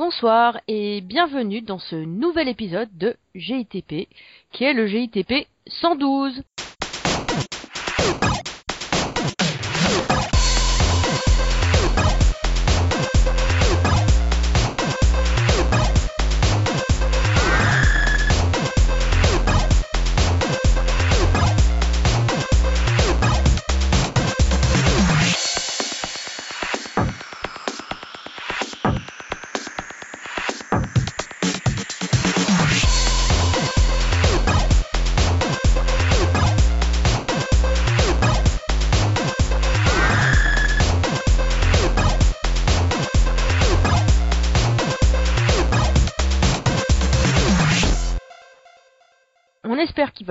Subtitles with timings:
[0.00, 4.08] Bonsoir et bienvenue dans ce nouvel épisode de GITP,
[4.50, 6.42] qui est le GITP 112.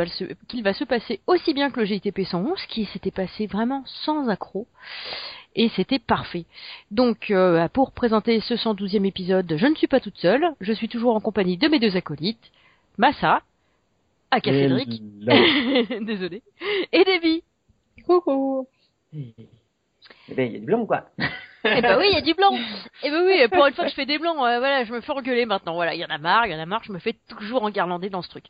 [0.04, 3.48] Va, se, qu'il va se passer aussi bien que le GTP 111, qui s'était passé
[3.48, 4.68] vraiment sans accroc.
[5.56, 6.46] Et c'était parfait.
[6.92, 10.46] Donc, euh, pour présenter ce 112e épisode, je ne suis pas toute seule.
[10.62, 12.52] Je suis toujours en compagnie de mes deux acolytes,
[12.98, 13.42] Massa,
[14.32, 15.02] aka Cédric,
[16.06, 16.44] désolé,
[16.92, 17.44] et Debbie.
[18.06, 18.68] Coucou.
[19.14, 19.34] Eh
[20.36, 21.10] ben, il y a du blanc, quoi.
[21.66, 22.52] Eh ben oui, il y a du blanc.
[23.04, 25.02] Eh ben oui, pour une fois que je fais des blancs, euh, voilà, je me
[25.02, 25.74] fais engueuler maintenant.
[25.74, 27.64] Voilà, il y en a marre, il y en a marre, je me fais toujours
[27.64, 28.46] enguirlander dans ce truc.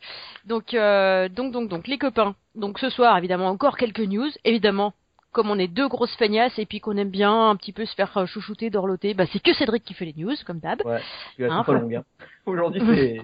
[0.46, 2.36] Donc, euh, donc, donc, donc, les copains.
[2.56, 4.30] Donc ce soir, évidemment, encore quelques news.
[4.44, 4.94] Évidemment,
[5.32, 7.94] comme on est deux grosses feignasses et puis qu'on aime bien un petit peu se
[7.96, 10.84] faire euh, chouchouter, dorloter, bah c'est que Cédric qui fait les news, comme d'hab.
[10.86, 11.00] Ouais,
[11.40, 12.04] Hein, pas longue, hein.
[12.46, 13.22] Aujourd'hui, c'est.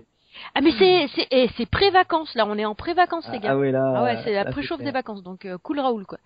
[0.53, 3.51] Ah mais c'est, c'est, eh, c'est pré-vacances là, on est en pré-vacances les Ah, gars.
[3.51, 3.93] ah ouais, là.
[3.95, 6.17] Ah ouais, c'est la préchauffe des vacances, donc euh, cool Raoul quoi.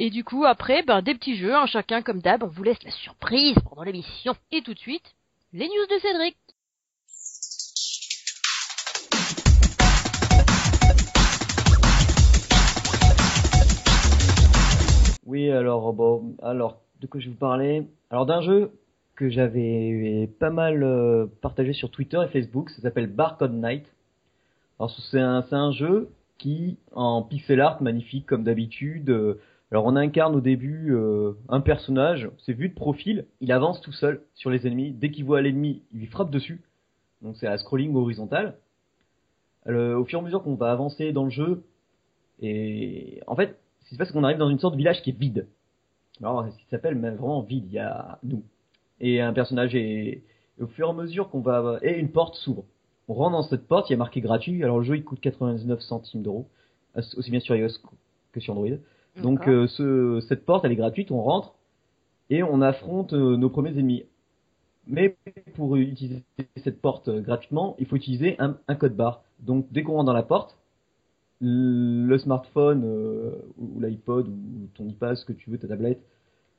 [0.00, 2.80] Et du coup après, ben des petits jeux, hein, chacun comme d'hab, on vous laisse
[2.84, 4.36] la surprise pendant l'émission.
[4.52, 5.02] Et tout de suite,
[5.52, 6.36] les news de Cédric.
[15.26, 17.88] Oui, alors, bon, alors, de quoi je vais vous parler?
[18.10, 18.70] Alors, d'un jeu
[19.16, 23.84] que j'avais pas mal euh, partagé sur Twitter et Facebook, ça s'appelle Barcode Night.
[24.78, 29.96] Alors, c'est un, un jeu qui, en pixel art magnifique comme d'habitude, euh, alors on
[29.96, 34.50] incarne au début euh, un personnage, c'est vu de profil, il avance tout seul sur
[34.50, 36.62] les ennemis, dès qu'il voit l'ennemi, il lui frappe dessus,
[37.22, 38.56] donc c'est à scrolling horizontal.
[39.66, 41.62] Alors, au fur et à mesure qu'on va avancer dans le jeu,
[42.40, 45.10] et en fait, ce qui se passe, qu'on arrive dans une sorte de village qui
[45.10, 45.46] est vide.
[46.20, 48.42] Alors, ce qui s'appelle même vraiment vide, il y a nous.
[49.00, 50.22] Et un personnage est,
[50.58, 52.64] et au fur et à mesure qu'on va, et une porte s'ouvre.
[53.08, 55.20] On rentre dans cette porte, il y a marqué gratuit, alors le jeu il coûte
[55.20, 56.46] 99 centimes d'euros,
[56.94, 57.70] aussi bien sur iOS
[58.32, 58.76] que sur Android.
[59.22, 61.54] Donc euh, ce, cette porte elle est gratuite, on rentre
[62.30, 64.04] et on affronte euh, nos premiers ennemis.
[64.86, 65.16] Mais
[65.54, 66.24] pour utiliser
[66.56, 69.22] cette porte euh, gratuitement, il faut utiliser un, un code barre.
[69.40, 70.56] Donc dès qu'on rentre dans la porte,
[71.40, 76.02] le smartphone euh, ou l'iPod ou ton iPad, ce que tu veux, ta tablette,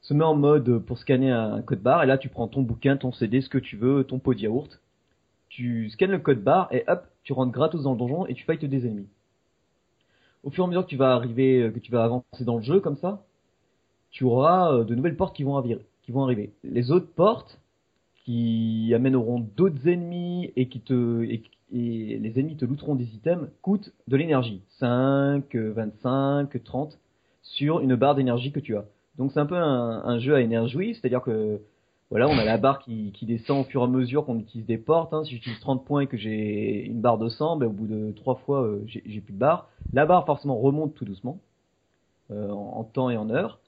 [0.02, 2.96] se met en mode pour scanner un code barre et là tu prends ton bouquin,
[2.96, 4.80] ton CD, ce que tu veux, ton pot de yaourt,
[5.50, 8.46] tu scannes le code barre et hop, tu rentres gratos dans le donjon et tu
[8.46, 9.10] fightes des ennemis.
[10.44, 12.58] Au fur et à mesure que tu vas arriver, euh, que tu vas avancer dans
[12.58, 13.24] le jeu comme ça,
[14.12, 16.52] tu auras euh, de nouvelles portes qui vont, arriver.
[16.64, 17.60] Les autres portes
[18.24, 21.42] qui amèneront d'autres ennemis et qui te et,
[21.72, 24.62] les ennemis te looteront des items coûtent de l'énergie.
[24.80, 26.98] 5, euh, 25, 30
[27.44, 28.86] sur une barre d'énergie que tu as.
[29.18, 31.60] Donc c'est un peu un, un jeu à énergie, c'est-à-dire que
[32.10, 34.66] voilà, on a la barre qui, qui descend au fur et à mesure qu'on utilise
[34.66, 35.14] des portes.
[35.14, 35.24] Hein.
[35.26, 38.12] Si j'utilise 30 points et que j'ai une barre de 100, ben, au bout de
[38.14, 39.70] 3 fois, euh, j'ai plus de barre.
[39.94, 41.40] La barre forcément remonte tout doucement,
[42.32, 43.60] euh, en, en temps et en heure.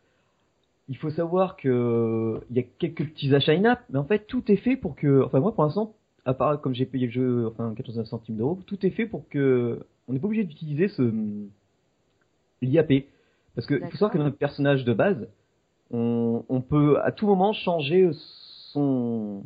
[0.90, 4.52] Il faut savoir que il y a quelques petits achats in-app, mais en fait tout
[4.52, 5.94] est fait pour que, enfin moi pour l'instant,
[6.26, 9.30] à part comme j'ai payé le jeu, enfin 89 centimes d'euros, tout est fait pour
[9.30, 11.14] que on n'est pas obligé d'utiliser ce
[12.62, 13.06] l'IAP,
[13.56, 15.28] parce que il faut savoir que notre personnage de base,
[15.94, 18.12] on, peut à tout moment changer
[18.72, 19.44] son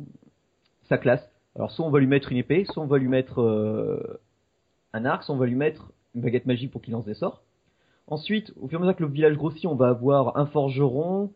[0.88, 1.26] sa classe.
[1.56, 4.20] Alors soit on va lui mettre une épée, soit on va lui mettre euh,
[4.92, 7.42] un arc, soit on va lui mettre une baguette magique pour qu'il lance des sorts.
[8.08, 11.32] Ensuite, au fur et à mesure que le village grossit, on va avoir un forgeron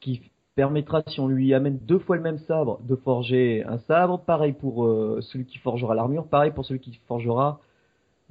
[0.00, 0.20] qui
[0.54, 4.20] permettra, si on lui amène deux fois le même sabre, de forger un sabre.
[4.20, 7.60] Pareil pour euh, celui qui forgera l'armure, pareil pour celui qui forgera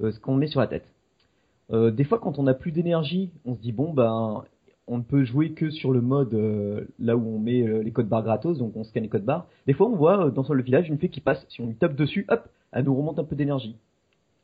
[0.00, 0.86] euh, ce qu'on met sur la tête.
[1.70, 4.44] Des fois, quand on n'a plus d'énergie, on se dit bon ben,
[4.88, 7.92] on ne peut jouer que sur le mode euh, là où on met euh, les
[7.92, 9.46] codes barres gratos, donc on scanne les codes barres.
[9.66, 11.76] Des fois, on voit euh, dans le village une fée qui passe, si on lui
[11.76, 13.76] tape dessus, hop, elle nous remonte un peu d'énergie.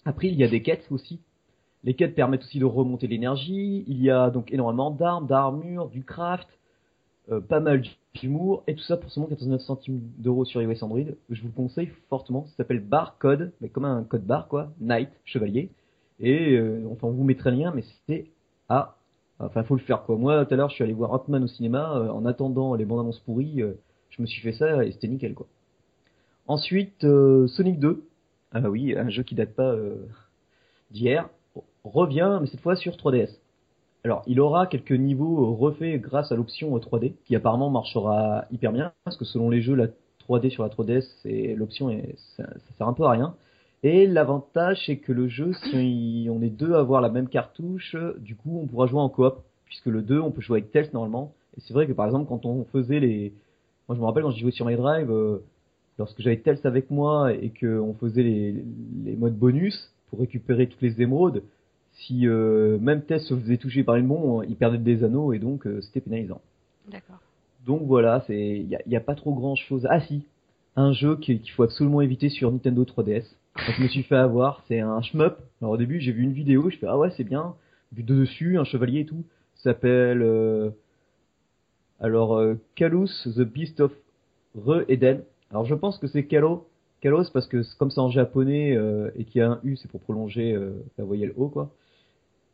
[0.05, 1.21] Après, il y a des quêtes aussi.
[1.85, 3.85] Les quêtes permettent aussi de remonter l'énergie.
[3.89, 6.49] Il y a donc énormément d'armes, d'armures, du craft,
[7.49, 7.83] pas mal
[8.15, 11.01] d'humour, et tout ça pour seulement 89 centimes d'euros sur iOS Android.
[11.31, 12.47] Je vous le conseille fortement.
[12.47, 15.71] Ça s'appelle Barcode, mais comme un code barre quoi, Knight, chevalier.
[16.19, 16.59] Et
[16.91, 18.27] enfin, on vous mettrait le lien, mais c'est
[18.69, 18.98] à
[19.41, 20.17] Enfin, faut le faire quoi.
[20.17, 21.97] Moi, tout à l'heure, je suis allé voir Ant-Man au cinéma.
[21.97, 23.75] euh, en attendant les bandes annonces pourries, euh,
[24.11, 25.47] je me suis fait ça et c'était nickel quoi.
[26.47, 28.03] Ensuite, euh, Sonic 2.
[28.53, 29.77] Ah bah oui, un jeu qui date pas
[30.91, 31.29] d'hier.
[31.85, 33.31] Revient, mais cette fois sur 3DS.
[34.05, 38.93] Alors, il aura quelques niveaux refaits grâce à l'option 3D, qui apparemment marchera hyper bien,
[39.05, 39.89] parce que selon les jeux, la
[40.27, 41.91] 3D sur la 3DS, c'est l'option
[42.37, 43.35] ça, ça sert un peu à rien.
[43.83, 47.95] Et l'avantage, c'est que le jeu, si on est deux à avoir la même cartouche,
[48.19, 50.91] du coup, on pourra jouer en coop, puisque le 2, on peut jouer avec Tels
[50.93, 51.33] normalement.
[51.57, 53.33] Et c'est vrai que par exemple, quand on faisait les,
[53.89, 55.39] moi je me rappelle quand j'ai joué sur My Drive, euh,
[55.99, 58.65] lorsque j'avais Tels avec moi et qu'on faisait les,
[59.05, 61.43] les modes bonus pour récupérer toutes les émeraudes,
[61.93, 65.39] si euh, même Tels se faisait toucher par une bombe, il perdait des anneaux et
[65.39, 66.41] donc euh, c'était pénalisant.
[66.91, 67.19] D'accord.
[67.67, 69.87] Donc voilà, il y a, y a, pas trop grand chose.
[69.91, 70.25] Ah si,
[70.79, 73.25] un jeu qu'il faut absolument éviter sur Nintendo 3DS.
[73.55, 75.39] Quand je me suis fait avoir, c'est un shmup.
[75.61, 77.55] Alors au début, j'ai vu une vidéo, je fais ah ouais, c'est bien,
[77.93, 79.25] vu de dessus, un chevalier et tout.
[79.57, 80.71] S'appelle euh,
[81.99, 83.93] alors euh, Kalos the Beast of
[84.55, 85.23] Re Eden.
[85.51, 86.69] Alors je pense que c'est Kalo.
[87.01, 89.91] Kalos parce que comme c'est en japonais euh, et qu'il y a un U, c'est
[89.91, 90.57] pour prolonger
[90.97, 91.73] la voyelle O quoi.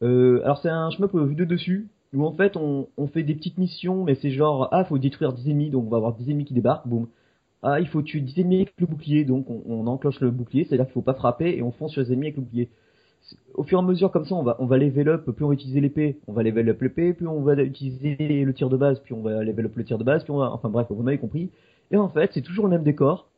[0.01, 3.59] Alors c'est un shmup vu de dessus où en fait on, on fait des petites
[3.59, 6.45] missions mais c'est genre ah faut détruire 10 ennemis donc on va avoir 10 ennemis
[6.45, 7.09] qui débarquent boum
[7.67, 9.25] ah il faut tuer 10 ennemis avec le bouclier.
[9.25, 10.65] Donc on, on enclenche le bouclier.
[10.65, 12.43] C'est à dire qu'il faut pas frapper et on fonce sur les ennemis avec le
[12.43, 12.69] bouclier.
[13.55, 15.25] Au fur et à mesure comme ça on va on va level up.
[15.31, 17.15] Plus on va utiliser l'épée on va level up l'épée.
[17.15, 19.97] Plus on va utiliser le tir de base puis on va level up le tir
[19.97, 21.51] de base puis on va enfin bref vous m'avez compris.
[21.91, 23.31] Et en fait c'est toujours le même décor.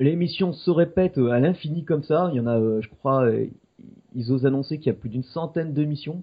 [0.00, 2.30] Les missions se répètent à l'infini comme ça.
[2.32, 3.44] Il y en a euh, je crois euh,
[4.14, 6.22] ils osent annoncer qu'il y a plus d'une centaine de missions.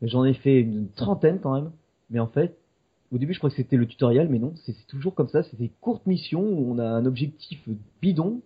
[0.00, 1.72] J'en ai fait une trentaine quand même.
[2.10, 2.56] Mais en fait
[3.12, 5.58] au début je crois que c'était le tutoriel mais non c'est toujours comme ça c'est
[5.58, 7.60] des courtes missions où on a un objectif
[8.00, 8.40] bidon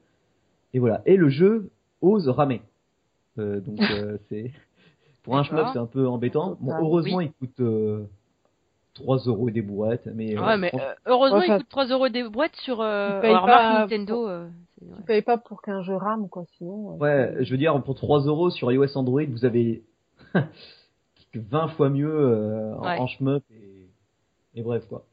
[0.74, 1.70] et voilà et le jeu
[2.00, 2.62] ose ramer
[3.38, 4.52] euh, donc euh, c'est
[5.22, 6.56] pour un shmup c'est un peu embêtant.
[6.60, 7.26] Bon, heureusement oui.
[7.26, 8.04] il coûte euh,
[8.94, 10.72] 3 euros et des boîtes, mais, ouais, mais
[11.04, 14.28] heureusement il coûte 3 euros et des boîtes sur euh, alors, pas Nintendo.
[14.78, 16.96] Tu payes pas pour qu'un jeu rame quoi, sinon.
[16.96, 19.82] Ouais, je veux dire pour 3 euros sur iOS Android vous avez
[21.34, 22.98] 20 fois mieux ouais.
[22.98, 23.42] en shmup
[24.56, 25.04] et, bref quoi.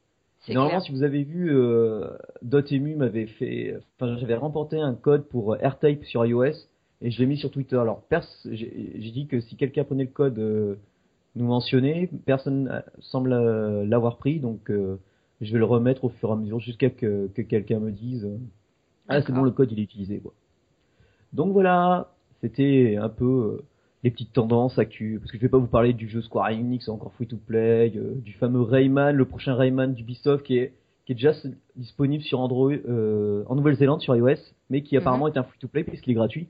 [0.49, 2.09] Normalement, si vous avez vu, euh,
[2.41, 6.55] Dotemu m'avait fait, enfin, j'avais remporté un code pour AirType sur iOS
[7.03, 7.75] et je l'ai mis sur Twitter.
[7.75, 8.03] Alors,
[8.45, 10.75] j'ai dit que si quelqu'un prenait le code euh,
[11.35, 14.97] nous mentionner, personne semble euh, l'avoir pris, donc euh,
[15.41, 18.27] je vais le remettre au fur et à mesure jusqu'à que, que quelqu'un me dise
[19.09, 20.33] ah c'est bon le code il est utilisé quoi.
[21.33, 23.63] Donc voilà, c'était un peu
[24.03, 26.89] les petites tendances actu parce que je vais pas vous parler du jeu Square Enix
[26.89, 30.73] encore free to play, du fameux Rayman, le prochain Rayman d'Ubisoft qui est
[31.05, 31.33] qui est déjà
[31.75, 32.71] disponible sur Android
[33.47, 34.39] en Nouvelle-Zélande sur iOS,
[34.69, 35.33] mais qui apparemment mm -hmm.
[35.33, 36.47] est un free to play puisqu'il est gratuit.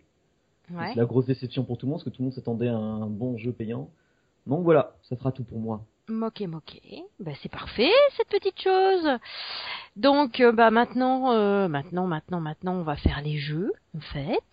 [0.71, 0.89] Ouais.
[0.94, 2.77] C'est la grosse déception pour tout le monde, parce que tout le monde s'attendait à
[2.77, 3.89] un bon jeu payant.
[4.47, 5.81] Donc voilà, ça sera tout pour moi.
[6.09, 7.03] Moqué, moqué.
[7.19, 9.07] Bah, c'est parfait, cette petite chose.
[9.95, 14.44] Donc, euh, bah, maintenant, euh, maintenant, maintenant, maintenant, on va faire les jeux, en fait.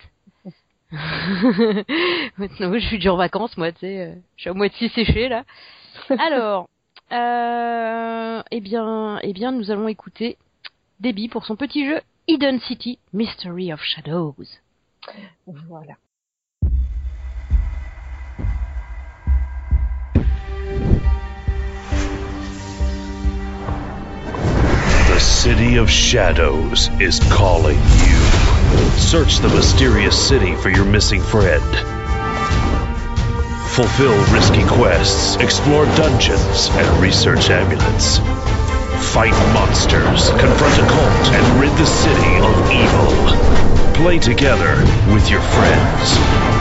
[2.37, 4.01] maintenant, je suis déjà en vacances, moi, tu sais.
[4.01, 5.45] Euh, je suis à moitié séché, là.
[6.19, 6.69] Alors,
[7.13, 10.37] euh, eh bien, eh bien, nous allons écouter
[10.99, 14.35] Debbie pour son petit jeu Hidden City Mystery of Shadows.
[15.47, 15.95] Voilà.
[25.07, 28.20] The City of Shadows is calling you.
[28.97, 31.65] Search the mysterious city for your missing friend.
[33.71, 38.19] Fulfill risky quests, explore dungeons, and research amulets.
[39.13, 43.95] Fight monsters, confront a cult, and rid the city of evil.
[43.95, 44.77] Play together
[45.13, 46.60] with your friends.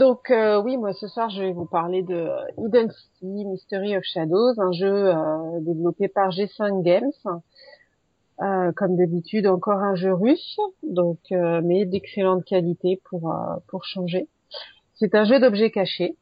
[0.00, 4.02] Donc euh, oui, moi ce soir je vais vous parler de Hidden City Mystery of
[4.02, 7.42] Shadows, un jeu euh, développé par G5 Games.
[8.40, 13.34] Euh, comme d'habitude, encore un jeu russe, donc mais d'excellente qualité pour
[13.68, 14.26] pour changer.
[14.94, 16.16] C'est un jeu d'objets cachés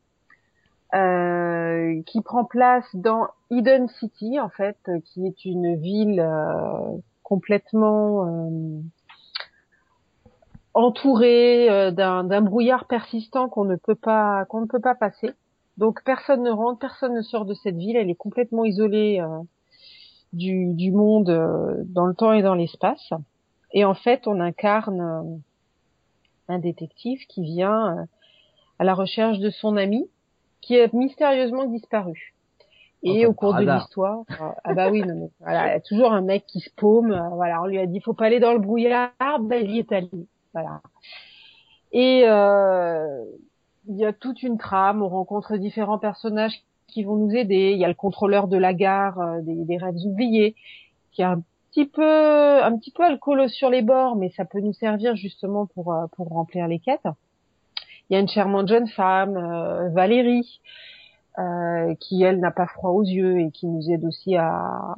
[0.95, 6.97] euh, qui prend place dans Eden City, en fait, qui est une ville euh,
[10.83, 15.31] complètement euh, entourée d'un brouillard persistant qu'on ne peut pas qu'on ne peut pas passer.
[15.77, 17.97] Donc personne ne rentre, personne ne sort de cette ville.
[17.97, 19.23] Elle est complètement isolée
[20.33, 21.27] du, du, monde
[21.87, 23.11] dans le temps et dans l'espace.
[23.73, 25.41] Et en fait, on incarne
[26.49, 28.07] un détective qui vient
[28.79, 30.09] à la recherche de son ami
[30.61, 32.35] qui a mystérieusement disparu.
[33.03, 34.25] Et enfin, au cours de l'histoire,
[34.65, 37.13] ah bah oui, non, mais, voilà, il y a toujours un mec qui se paume.
[37.13, 39.79] Euh, voilà, on lui a dit faut pas aller dans le brouillard, ben il y
[39.79, 40.27] est allé.
[40.53, 40.81] Voilà.
[41.93, 43.25] Et euh,
[43.89, 45.03] il y a toute une trame.
[45.03, 47.73] On rencontre différents personnages qui vont nous aider.
[47.73, 50.57] Il y a le contrôleur de la gare euh, des, rêves oubliés,
[51.13, 54.61] qui a un petit peu, un petit peu alcoolo sur les bords, mais ça peut
[54.61, 57.07] nous servir justement pour euh, pour remplir les quêtes.
[58.11, 60.61] Il y a une charmante jeune femme, euh, Valérie,
[62.01, 64.95] qui elle n'a pas froid aux yeux et qui nous aide aussi à,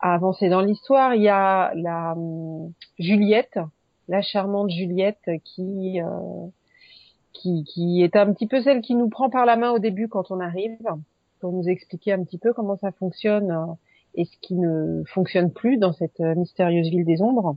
[0.00, 1.14] à avancer dans l'histoire.
[1.14, 3.58] Il y a la hum, Juliette,
[4.10, 6.00] la charmante Juliette qui
[7.32, 10.08] qui, qui est un petit peu celle qui nous prend par la main au début
[10.08, 10.78] quand on arrive,
[11.40, 13.72] pour nous expliquer un petit peu comment ça fonctionne euh,
[14.14, 17.56] et ce qui ne fonctionne plus dans cette euh, mystérieuse ville des ombres.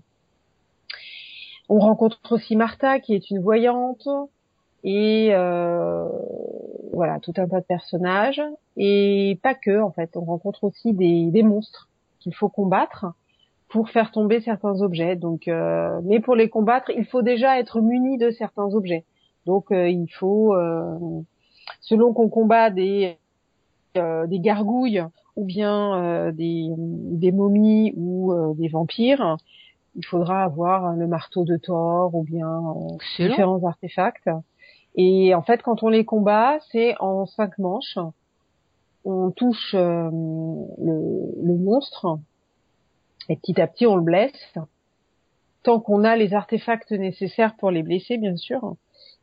[1.70, 4.08] On rencontre aussi Martha qui est une voyante
[4.84, 6.08] et euh,
[6.94, 8.42] voilà tout un tas de personnages
[8.78, 10.16] et pas que en fait.
[10.16, 13.08] On rencontre aussi des, des monstres qu'il faut combattre
[13.74, 15.16] pour faire tomber certains objets.
[15.16, 19.04] Donc, euh, mais pour les combattre, il faut déjà être muni de certains objets.
[19.48, 20.96] Donc euh, il faut, euh,
[21.82, 23.18] selon qu'on combat des
[23.98, 25.04] euh, des gargouilles
[25.36, 29.38] ou bien des, des momies ou des vampires,
[29.96, 32.62] il faudra avoir le marteau de Thor ou bien
[33.18, 34.30] différents artefacts.
[34.96, 37.98] Et en fait, quand on les combat, c'est en cinq manches.
[39.06, 40.12] On touche le,
[41.42, 42.20] le, monstre
[43.30, 44.54] et petit à petit on le blesse.
[45.64, 48.76] Tant qu'on a les artefacts nécessaires pour les blesser, bien sûr.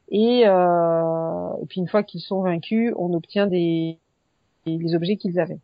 [0.08, 3.98] Et, euh, et puis une fois qu'ils sont vaincus, on obtient des,
[4.66, 5.60] objets qu'ils avaient,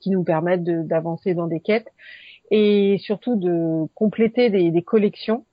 [0.00, 1.88] qui nous permettent d'avancer dans des quêtes
[2.50, 5.44] et surtout de compléter des, des collections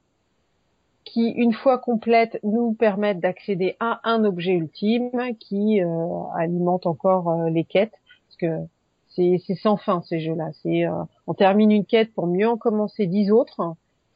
[1.05, 7.29] qui, une fois complètes, nous permettent d'accéder à un objet ultime qui euh, alimente encore
[7.29, 7.93] euh, les quêtes,
[8.27, 8.65] parce que
[9.09, 10.49] c'est sans fin ces jeux-là.
[10.63, 13.61] C'est euh, on termine une quête pour mieux en commencer dix autres.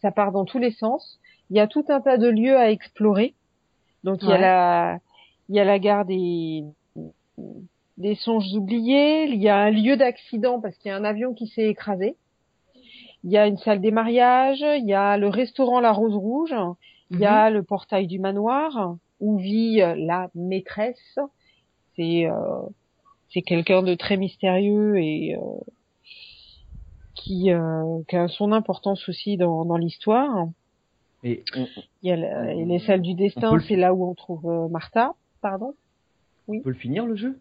[0.02, 1.20] Ça part dans tous les sens.
[1.50, 3.34] Il y a tout un tas de lieux à explorer
[4.08, 5.00] donc il y a la
[5.50, 6.64] il y a la gare des
[7.98, 11.34] des songes oubliés, il y a un lieu d'accident parce qu'il y a un avion
[11.34, 12.16] qui s'est écrasé.
[13.24, 16.56] Il y a une salle des mariages, il y a le restaurant La Rose Rouge,
[17.10, 17.56] il y a mhm.
[17.56, 21.20] le portail du manoir où vit la maîtresse.
[21.96, 22.62] C'est euh,
[23.34, 25.42] c'est quelqu'un de très mystérieux et euh,
[27.18, 30.48] qui, euh, qui a son importance aussi dans, dans l'histoire.
[31.24, 31.44] Et
[32.04, 35.74] il y a les salles du destin, c'est là où on trouve euh, Martha, pardon.
[36.48, 36.60] Oui.
[36.60, 37.40] On peut le finir le jeu?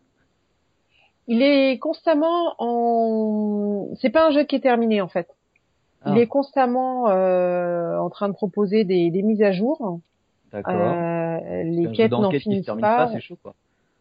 [1.28, 3.88] Il est constamment en.
[4.00, 5.28] C'est pas un jeu qui est terminé en fait.
[6.06, 6.18] Il ah.
[6.18, 10.00] est constamment euh, en train de proposer des, des mises à jour.
[10.52, 10.74] D'accord.
[10.74, 12.76] Euh, les quêtes n'en finissent pas.
[12.76, 13.54] pas c'est chaud quoi.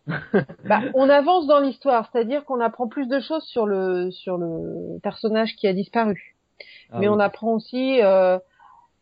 [0.07, 4.99] Bah, on avance dans l'histoire, c'est-à-dire qu'on apprend plus de choses sur le sur le
[5.01, 6.35] personnage qui a disparu.
[6.91, 8.37] Ah Mais on apprend aussi euh,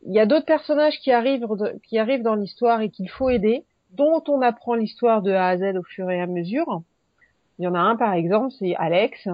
[0.06, 1.48] il y a d'autres personnages qui arrivent,
[1.88, 5.58] qui arrivent dans l'histoire et qu'il faut aider, dont on apprend l'histoire de A à
[5.58, 6.82] Z au fur et à mesure.
[7.60, 9.28] Il y en a un par exemple, c'est Alex.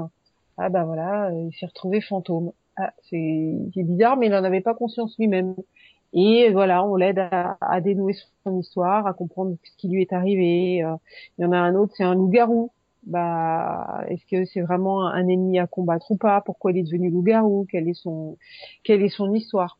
[0.57, 2.51] Ah ben voilà, il s'est retrouvé fantôme.
[2.77, 5.55] Ah, c'est bizarre, mais il n'en avait pas conscience lui-même.
[6.13, 10.13] Et voilà, on l'aide à, à, dénouer son histoire, à comprendre ce qui lui est
[10.13, 10.83] arrivé.
[10.83, 10.95] Euh,
[11.37, 12.71] il y en a un autre, c'est un loup-garou.
[13.03, 16.41] Bah, est-ce que c'est vraiment un ennemi à combattre ou pas?
[16.41, 17.65] Pourquoi il est devenu loup-garou?
[17.71, 18.37] Quelle est son,
[18.83, 19.77] quelle est son histoire?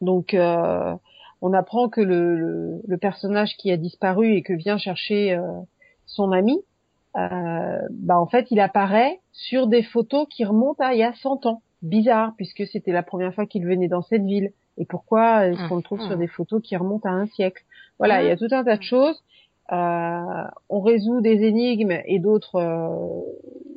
[0.00, 0.94] Donc euh,
[1.40, 5.42] on apprend que le, le, personnage qui a disparu et que vient chercher euh,
[6.06, 6.58] son ami,
[7.16, 11.14] euh, bah en fait il apparaît sur des photos qui remontent à il y a
[11.14, 11.62] 100 ans.
[11.82, 14.52] Bizarre puisque c'était la première fois qu'il venait dans cette ville.
[14.78, 17.62] Et pourquoi est-ce qu'on le trouve sur des photos qui remontent à un siècle?
[17.98, 19.22] Voilà, il y a tout un tas de choses.
[19.72, 23.20] Euh, on résout des énigmes et d'autres euh,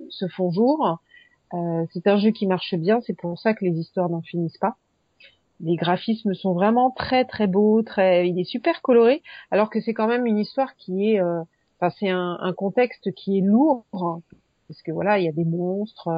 [0.10, 1.00] se font jour.
[1.54, 4.60] Euh, c'est un jeu qui marche bien, c'est pour ça que les histoires n'en finissent
[4.60, 4.78] pas.
[5.60, 9.94] Les graphismes sont vraiment très très beaux, très, il est super coloré, alors que c'est
[9.94, 11.42] quand même une histoire qui est, euh,
[11.80, 13.86] enfin c'est un, un, contexte qui est lourd,
[14.68, 16.10] parce que voilà, il y a des monstres,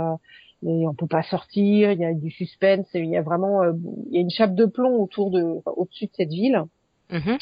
[0.66, 3.64] euh, et on peut pas sortir, il y a du suspense, il y a vraiment,
[3.64, 3.74] euh,
[4.08, 6.64] il y a une chape de plomb autour de, au-dessus de cette ville.
[7.12, 7.40] Mm-hmm.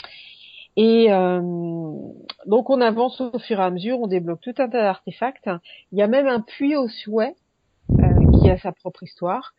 [0.78, 1.42] Et euh,
[2.46, 5.50] donc on avance au fur et à mesure, on débloque tout un tas d'artefacts.
[5.92, 7.36] Il y a même un puits au souhait
[8.40, 9.54] qui a sa propre histoire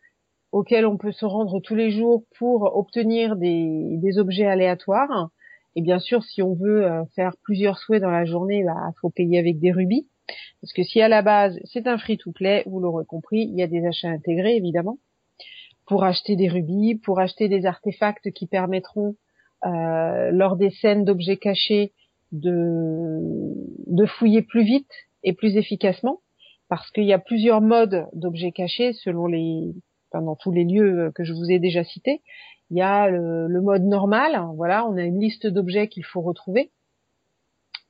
[0.51, 5.29] auquel on peut se rendre tous les jours pour obtenir des, des objets aléatoires.
[5.75, 8.91] Et bien sûr, si on veut euh, faire plusieurs souhaits dans la journée, il bah,
[9.01, 10.07] faut payer avec des rubis.
[10.61, 13.67] Parce que si à la base c'est un free-to-play, vous l'aurez compris, il y a
[13.67, 14.97] des achats intégrés évidemment
[15.85, 19.15] pour acheter des rubis, pour acheter des artefacts qui permettront
[19.65, 21.91] euh, lors des scènes d'objets cachés
[22.31, 23.19] de,
[23.87, 24.91] de fouiller plus vite
[25.23, 26.21] et plus efficacement,
[26.69, 29.73] parce qu'il y a plusieurs modes d'objets cachés selon les,
[30.11, 32.21] dans tous les lieux que je vous ai déjà cités.
[32.69, 36.71] Il y a le, mode normal, voilà, on a une liste d'objets qu'il faut retrouver.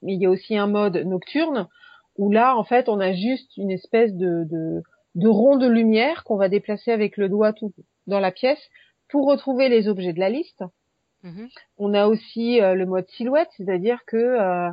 [0.02, 1.68] Mais il y a aussi un mode nocturne
[2.18, 4.82] où là, en fait, on a juste une espèce de, de,
[5.16, 7.74] de rond de lumière qu'on va déplacer avec le doigt tout
[8.08, 8.60] dans la pièce
[9.10, 10.64] pour retrouver les objets de la liste.
[11.24, 11.48] Mhm.
[11.78, 14.70] On a aussi euh, le mode silhouette, c'est-à-dire que euh,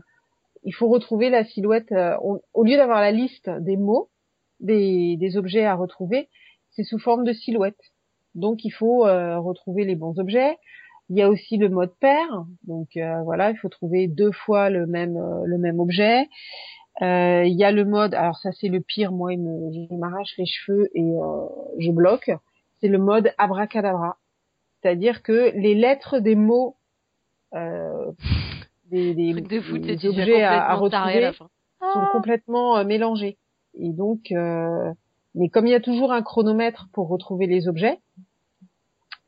[0.64, 1.92] il faut retrouver la silhouette.
[1.92, 4.11] euh, on- au lieu d'avoir la liste des mots,
[4.61, 6.28] des, des objets à retrouver,
[6.70, 7.80] c'est sous forme de silhouette.
[8.35, 10.59] Donc il faut euh, retrouver les bons objets.
[11.09, 14.70] Il y a aussi le mode pair, donc euh, voilà, il faut trouver deux fois
[14.70, 16.28] le même le même objet.
[17.02, 19.94] Euh, il y a le mode, alors ça c'est le pire, moi il me, je
[19.94, 21.47] m'arrache les cheveux et euh,
[21.78, 22.30] je bloque.
[22.80, 24.18] C'est le mode abracadabra,
[24.80, 26.76] c'est-à-dire que les lettres des mots,
[27.54, 28.12] euh,
[28.90, 31.30] des, des, Truc de foot, des objets à, à retrouver
[31.80, 33.38] sont complètement euh, mélangés.
[33.75, 34.92] Et donc, euh,
[35.35, 38.00] mais comme il y a toujours un chronomètre pour retrouver les objets,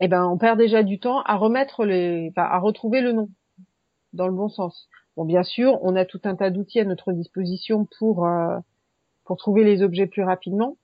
[0.00, 3.28] eh ben on perd déjà du temps à remettre les, enfin, à retrouver le nom
[4.12, 4.88] dans le bon sens.
[5.16, 8.58] Bon, bien sûr, on a tout un tas d'outils à notre disposition pour euh,
[9.24, 10.76] pour trouver les objets plus rapidement,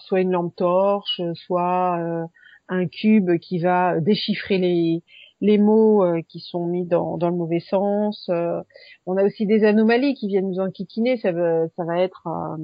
[0.00, 2.24] soit une lampe torche, soit euh,
[2.68, 5.02] un cube qui va déchiffrer les
[5.40, 8.28] les mots euh, qui sont mis dans, dans le mauvais sens.
[8.28, 8.60] euh,
[9.06, 11.16] on a aussi des anomalies qui viennent nous enquiquiner.
[11.16, 12.56] Ça va, ça va être euh,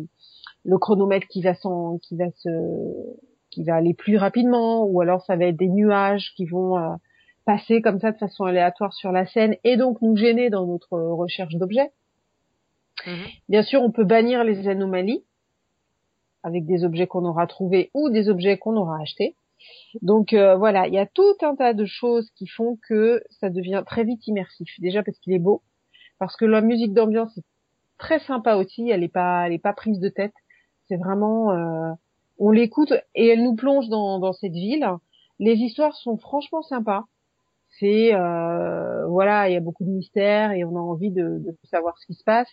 [0.64, 2.48] le chronomètre qui va s'en, qui va se,
[3.50, 6.94] qui va aller plus rapidement, ou alors ça va être des nuages qui vont euh,
[7.44, 10.98] passer comme ça de façon aléatoire sur la scène et donc nous gêner dans notre
[10.98, 11.90] recherche d'objets.
[13.06, 13.26] Mhm.
[13.48, 15.24] Bien sûr, on peut bannir les anomalies
[16.42, 19.34] avec des objets qu'on aura trouvés ou des objets qu'on aura achetés.
[20.02, 23.50] Donc euh, voilà, il y a tout un tas de choses qui font que ça
[23.50, 24.68] devient très vite immersif.
[24.78, 25.62] Déjà parce qu'il est beau,
[26.18, 27.44] parce que la musique d'ambiance est
[27.98, 28.90] très sympa aussi.
[28.90, 30.34] Elle est pas, elle est pas prise de tête.
[30.88, 31.92] C'est vraiment, euh,
[32.38, 34.86] on l'écoute et elle nous plonge dans, dans cette ville.
[35.38, 37.06] Les histoires sont franchement sympas.
[37.78, 41.56] C'est euh, voilà, il y a beaucoup de mystères et on a envie de, de
[41.64, 42.48] savoir ce qui se passe.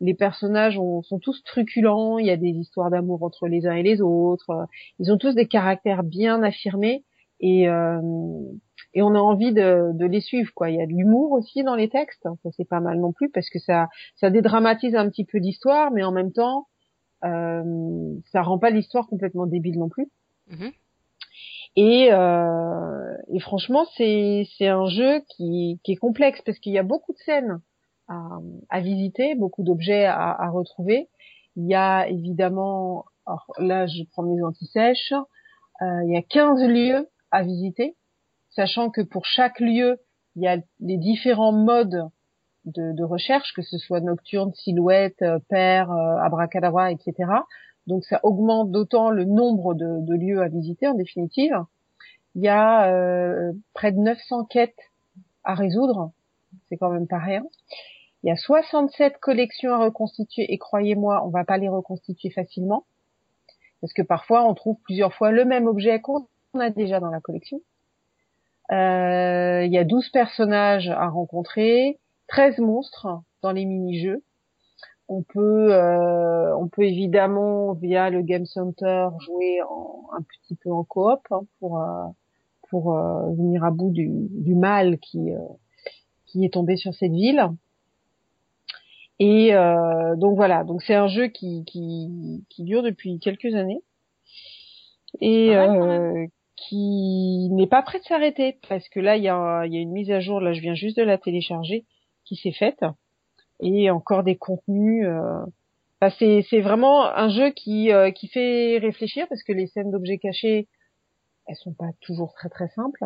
[0.00, 2.18] Les personnages ont- sont tous truculents.
[2.18, 4.66] Il y a des histoires d'amour entre les uns et les autres.
[4.98, 7.04] Ils ont tous des caractères bien affirmés
[7.40, 8.00] et euh,
[8.94, 10.68] et on a envie de, de les suivre quoi.
[10.70, 12.28] Il y a de l'humour aussi dans les textes.
[12.42, 15.90] Ça c'est pas mal non plus parce que ça ça dédramatise un petit peu l'histoire,
[15.90, 16.66] mais en même temps
[17.24, 20.08] euh, ça rend pas l'histoire complètement débile non plus.
[20.50, 20.70] Mhm.
[21.76, 26.82] Et, euh, et franchement, c'est un jeu qui, qui est complexe parce qu'il y a
[26.82, 27.60] beaucoup de scènes
[28.08, 28.38] à,
[28.70, 31.08] à visiter, beaucoup d'objets à, à retrouver.
[31.56, 35.12] Il y a évidemment, alors là je prends mes anti-sèches,
[35.82, 37.96] euh, il y a 15 lieux à visiter,
[38.50, 39.98] sachant que pour chaque lieu,
[40.36, 42.08] il y a les différents modes
[42.64, 47.30] de, de recherche, que ce soit nocturne, silhouette, euh, paire, euh, abracadabra, etc.
[47.86, 51.56] Donc ça augmente d'autant le nombre de, lieux à visiter en définitive.
[52.34, 54.78] Il y a euh, près de 900 quêtes
[55.44, 56.12] à résoudre,
[56.68, 57.44] c'est quand même pas rien.
[58.22, 62.84] Il y a 67 collections à reconstituer et croyez-moi, on va pas les reconstituer facilement
[63.80, 66.26] parce que parfois on trouve plusieurs fois le même objet qu'on
[66.58, 67.60] a déjà dans la collection.
[68.72, 73.06] Euh, il y a 12 personnages à rencontrer, 13 monstres
[73.42, 74.24] dans les mini-jeux.
[75.08, 80.72] On peut, euh, on peut évidemment via le Game Center jouer en, un petit peu
[80.72, 82.06] en coop hein, pour euh,
[82.68, 85.38] pour euh, venir à bout du, du mal qui euh,
[86.26, 87.50] qui est tombé sur cette ville.
[89.18, 93.82] Et euh, donc voilà, donc c'est un jeu qui, qui qui dure depuis quelques années.
[95.20, 99.72] Et euh, qui n'est pas prêt de s'arrêter parce que là il y a il
[99.72, 100.40] y a une mise à jour.
[100.40, 101.84] Là je viens juste de la télécharger
[102.24, 102.84] qui s'est faite
[103.60, 105.40] et encore des contenus euh,
[106.00, 110.18] enfin, c'est vraiment un jeu qui euh, qui fait réfléchir parce que les scènes d'objets
[110.18, 110.68] cachés
[111.46, 113.04] elles sont pas toujours très très simples.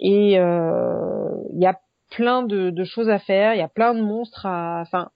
[0.00, 3.94] Et euh, il y a plein de, de choses à faire il y a plein
[3.94, 5.10] de monstres à enfin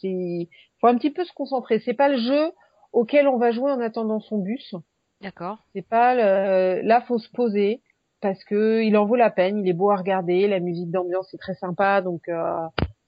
[0.00, 0.48] c'est
[0.80, 1.80] faut un petit peu se concentrer.
[1.80, 2.52] C'est pas le jeu
[2.92, 4.74] auquel on va jouer en attendant son bus.
[5.22, 5.58] D'accord.
[5.72, 6.82] c'est pas le...
[6.82, 7.80] là faut se poser
[8.20, 11.32] parce que il en vaut la peine, il est beau à regarder, la musique d'ambiance
[11.32, 12.66] est très sympa donc euh,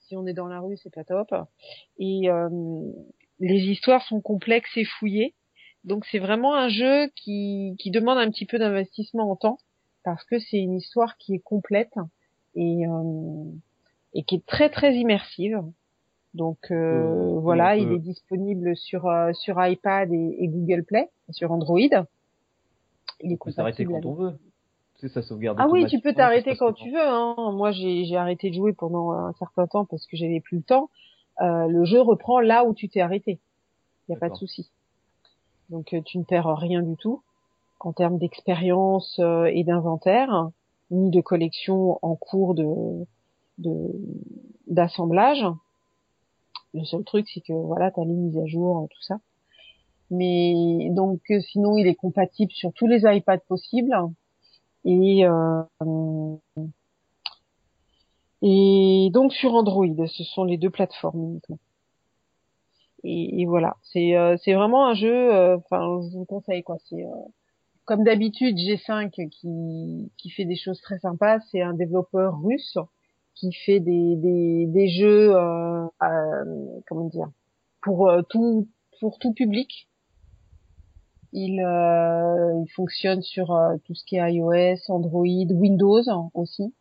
[0.08, 1.34] si on est dans la rue, c'est pas top.
[1.98, 2.48] Et euh,
[3.40, 5.34] les histoires sont complexes et fouillées.
[5.84, 9.58] Donc c'est vraiment un jeu qui qui demande un petit peu d'investissement en temps
[10.02, 11.94] parce que c'est une histoire qui est complète
[12.54, 13.44] et euh,
[14.14, 15.62] et qui est très très immersive.
[16.34, 20.84] Donc euh, Euh, voilà, on il est disponible sur euh, sur iPad et, et Google
[20.84, 21.78] Play, sur Android.
[23.20, 24.38] Il est On peut s'arrêter compatible quand on veut.
[24.98, 25.58] Tu sais, ça sauvegarde.
[25.60, 26.98] ah oui, tu peux t'arrêter quand tu veux.
[27.08, 27.52] Hein.
[27.52, 30.90] Moi, j'ai arrêté de jouer pendant un certain temps parce que j'avais plus le temps.
[31.40, 33.38] Euh, le jeu reprend là où tu t'es arrêté.
[34.08, 34.70] Il n'y a pas de souci.
[35.70, 37.22] Donc euh, tu ne perds rien du tout
[37.80, 40.48] en termes d'expérience euh, et d'inventaire,
[40.90, 42.66] ni de collection en cours de
[43.58, 43.92] de-
[44.66, 45.44] d'assemblage.
[46.74, 49.18] Le seul truc, c'est que voilà, t'as les mises à jour, tout ça.
[50.10, 53.94] Mais donc sinon, il est compatible sur tous les iPads possibles
[54.88, 55.24] et
[58.42, 61.58] et donc sur Android, ce sont les deux plateformes uniquement.
[63.04, 65.32] Et, voilà, c'est euh, c'est vraiment un jeu.
[65.32, 66.76] Euh, enfin, je vous conseille quoi.
[66.88, 67.10] C'est euh,
[67.84, 71.40] comme d'habitude G5 qui qui fait des choses très sympas.
[71.50, 72.76] C'est un développeur russe
[73.34, 75.32] qui fait des des, des jeux
[76.88, 77.30] comment dire
[77.82, 78.68] pour tout
[79.00, 79.87] pour tout public.
[81.32, 86.02] Il, il fonctionne sur tout ce qui est iOS, Android, Windows
[86.34, 86.72] aussi.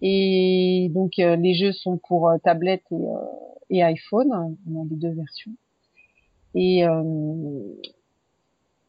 [0.00, 3.04] Et donc les jeux sont pour tablette et,
[3.70, 5.52] et iPhone, on a les deux versions.
[6.54, 7.74] Et euh,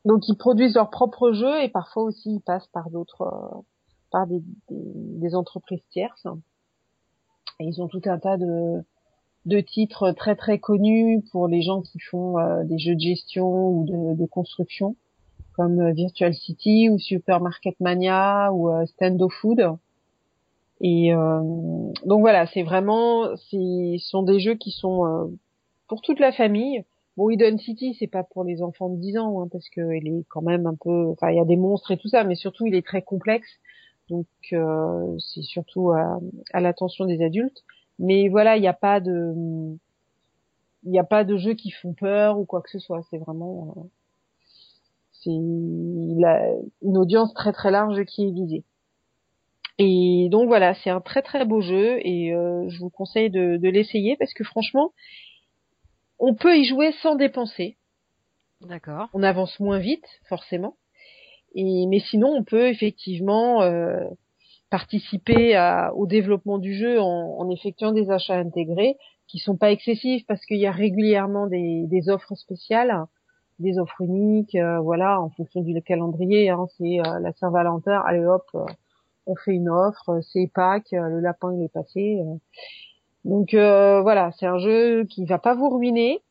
[0.05, 3.61] donc ils produisent leurs propres jeux et parfois aussi ils passent par d'autres, euh,
[4.11, 6.27] par des, des, entreprises tierces.
[7.59, 8.83] Et ils ont tout un tas de,
[9.45, 13.69] de titres très très connus pour les gens qui font euh, des jeux de gestion
[13.69, 14.95] ou de, construction,
[15.53, 19.77] comme Virtual City ou Supermarket Mania ou Stando Food.
[20.81, 21.41] Et euh,
[22.05, 25.25] donc voilà, c'est vraiment, ce sont des jeux qui sont euh,
[25.87, 26.83] pour toute la famille.
[27.17, 30.07] Bon, Eden City, c'est pas pour les enfants de 10 ans, hein, parce que il
[30.07, 32.35] est quand même un peu, enfin, il y a des monstres et tout ça, mais
[32.35, 33.47] surtout, il est très complexe.
[34.09, 36.19] Donc, euh, c'est surtout à,
[36.51, 37.63] à l'attention des adultes.
[37.99, 39.33] Mais voilà, il n'y a pas de,
[40.83, 43.01] il n'y a pas de jeux qui font peur ou quoi que ce soit.
[43.09, 43.81] C'est vraiment, euh,
[45.11, 48.63] c'est une audience très très large qui est visée.
[49.77, 53.57] Et donc voilà, c'est un très très beau jeu et euh, je vous conseille de,
[53.57, 54.93] de l'essayer parce que franchement,
[56.19, 57.77] on peut y jouer sans dépenser.
[58.61, 59.09] D'accord.
[59.13, 60.77] On avance moins vite, forcément.
[61.55, 64.05] Et mais sinon, on peut effectivement euh,
[64.69, 65.57] participer
[65.95, 68.97] au développement du jeu en, effectuant des achats intégrés
[69.27, 73.05] qui sont pas excessifs parce qu'il y a régulièrement des, offres spéciales,
[73.59, 76.49] des offres uniques, euh, voilà, en fonction du calendrier.
[76.49, 78.43] Hein, c'est euh, la Saint-Valentin, allez hop
[79.25, 82.21] on fait une offre, c'est Pâques, le lapin il est passé.
[82.21, 82.35] Euh.
[83.23, 86.21] Donc euh, voilà, c'est un jeu qui va pas vous ruiner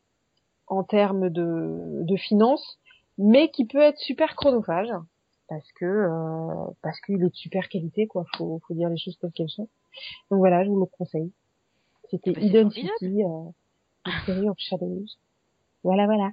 [0.67, 2.79] en termes de finances,
[3.17, 4.91] mais qui peut être super chronophage
[5.47, 8.25] parce que euh, parce qu'il est de super qualité quoi.
[8.37, 9.69] Faut faut dire les choses telles qu'elles sont.
[10.29, 11.31] Donc voilà, je vous le conseille.
[12.09, 15.05] C'était bah, Identity, euh, série of Shadows.
[15.83, 16.31] Voilà voilà.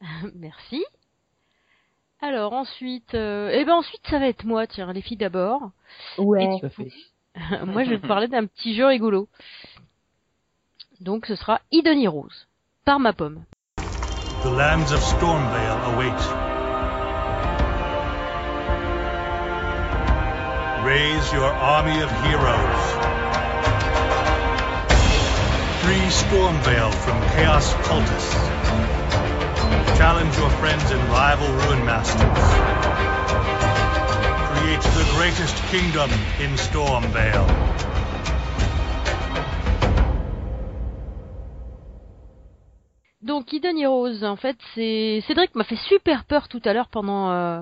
[0.34, 0.84] Merci.
[2.20, 3.50] Alors ensuite, euh...
[3.52, 5.70] eh ben ensuite ça va être moi, tiens, les filles d'abord.
[6.18, 6.60] Ouais.
[7.64, 9.28] moi je vais te parler d'un petit jeu rigolo.
[11.00, 12.46] Donc ce sera Eden Heroes,
[12.84, 13.44] par ma pomme.
[14.42, 16.47] The lands of Stormvale await.
[20.88, 22.82] Raise your army of heroes.
[25.84, 28.48] Free Stormvale from Chaos Cultists.
[29.98, 32.44] Challenge your friends and rival ruin masters.
[34.48, 37.46] Create the greatest kingdom in Stormvale.
[43.20, 47.30] Donc Eden Heroes, en fait, c'est Cédric m'a fait super peur tout à l'heure pendant
[47.30, 47.60] euh,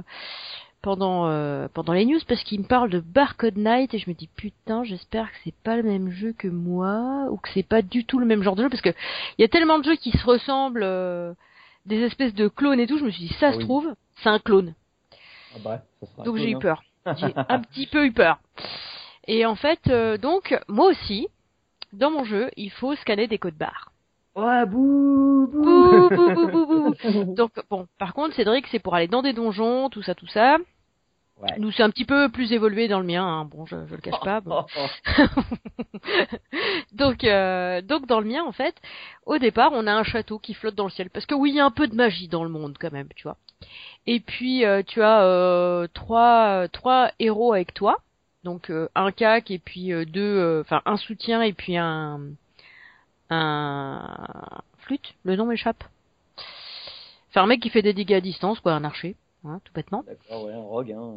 [0.87, 4.14] pendant euh, pendant les news parce qu'il me parle de Barcode Night et je me
[4.14, 7.83] dis putain, j'espère que c'est pas le même jeu que moi ou que c'est pas
[7.83, 8.94] du tout le même genre de jeu parce que
[9.37, 10.85] il y a tellement de jeux qui se ressemblent.
[10.85, 11.35] Euh,
[11.87, 14.29] des espèces de clones et tout, je me suis dit, ça ah se trouve, c'est
[14.29, 14.75] un clone.
[15.55, 16.61] Ah bah, ça sera donc j'ai eu hein.
[16.61, 16.83] peur.
[17.18, 18.40] J'ai un petit peu eu peur.
[19.29, 21.29] Et en fait, euh, donc, moi aussi,
[21.92, 23.92] dans mon jeu, il faut scanner des codes barres.
[24.35, 27.35] Ouais, bouh, bouh, bouh, bouh, bouh, bouh.
[27.37, 30.59] Donc, bon, par contre, Cédric, c'est pour aller dans des donjons, tout ça, tout ça.
[31.40, 31.59] Ouais.
[31.59, 33.22] Nous, c'est un petit peu plus évolué dans le mien.
[33.22, 33.44] Hein.
[33.44, 34.40] Bon, je, je le cache pas.
[34.40, 34.64] Bon.
[36.92, 38.75] donc, euh, donc dans le mien, en fait,
[39.27, 41.57] au départ, on a un château qui flotte dans le ciel, parce que oui, il
[41.57, 43.37] y a un peu de magie dans le monde quand même, tu vois.
[44.07, 47.99] Et puis, euh, tu as euh, trois, trois héros avec toi,
[48.46, 52.20] donc euh, un cac et puis euh, deux, euh, enfin un soutien et puis un,
[53.29, 55.14] un flûte.
[55.25, 55.85] Le nom m'échappe.
[57.29, 59.16] Enfin, un mec qui fait des dégâts à distance, quoi, un archer.
[59.46, 60.02] Hein, tout bêtement.
[60.06, 60.92] D'accord, ouais, un rogue.
[60.92, 61.14] Hein.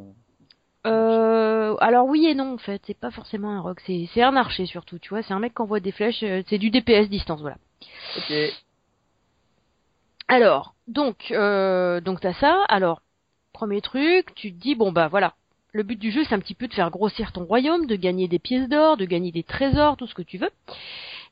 [0.86, 4.38] Euh, alors oui et non en fait, c'est pas forcément un rogue, c'est c'est un
[4.38, 7.10] archer surtout, tu vois, c'est un mec qui envoie des flèches, euh, c'est du DPS
[7.10, 7.58] distance, voilà.
[8.18, 8.34] Ok.
[10.30, 12.64] Alors, donc euh, donc t'as ça.
[12.70, 13.02] Alors,
[13.52, 15.34] premier truc, tu te dis bon bah voilà,
[15.74, 18.30] le but du jeu c'est un petit peu de faire grossir ton royaume, de gagner
[18.30, 20.52] des pièces d'or, de gagner des trésors, tout ce que tu veux.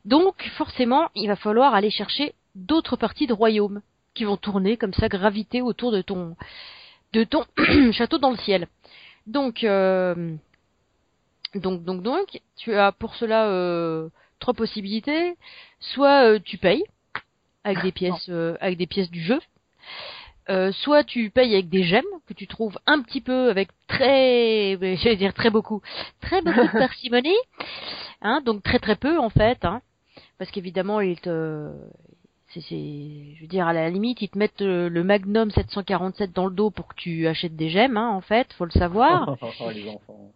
[0.04, 3.80] Donc forcément, il va falloir aller chercher d'autres parties de royaume
[4.12, 6.36] qui vont tourner comme ça, graviter autour de ton
[7.12, 7.44] de ton
[7.92, 8.68] château dans le ciel.
[9.26, 10.34] Donc, euh,
[11.54, 15.36] donc, donc, donc, tu as pour cela euh, trois possibilités.
[15.80, 16.84] Soit euh, tu payes
[17.64, 19.38] avec des pièces, euh, avec des pièces du jeu.
[20.50, 24.78] Euh, soit tu payes avec des gemmes que tu trouves un petit peu avec très,
[24.96, 25.82] j'allais dire très beaucoup,
[26.22, 27.36] très beaucoup de parcimonie,
[28.22, 29.82] hein, donc très très peu en fait, hein,
[30.38, 31.70] parce qu'évidemment ils te,
[32.54, 36.46] c'est, je veux dire à la limite ils te mettent euh, le Magnum 747 dans
[36.46, 39.36] le dos pour que tu achètes des gemmes, hein, en fait, faut le savoir.
[39.60, 40.30] Oh, les enfants.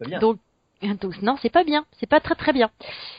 [0.00, 0.18] Bien.
[0.20, 0.38] Donc,
[1.00, 2.70] donc, non, c'est pas bien, c'est pas très très bien.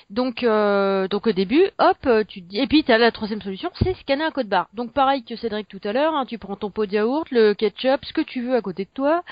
[0.10, 3.42] Donc euh, donc au début, hop, euh, tu dis et puis tu as la troisième
[3.42, 4.68] solution, c'est scanner un code barre.
[4.74, 7.54] Donc pareil que Cédric tout à l'heure, hein, tu prends ton pot de yaourt, le
[7.54, 9.24] ketchup, ce que tu veux à côté de toi.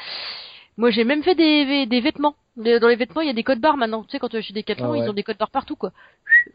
[0.80, 2.36] Moi, j'ai même fait des, des vêtements.
[2.56, 4.04] Dans les vêtements, il y a des codes barres maintenant.
[4.04, 5.00] Tu sais, quand tu chez Decathlon, Ah ouais.
[5.00, 5.91] ils ont des codes barres partout, quoi.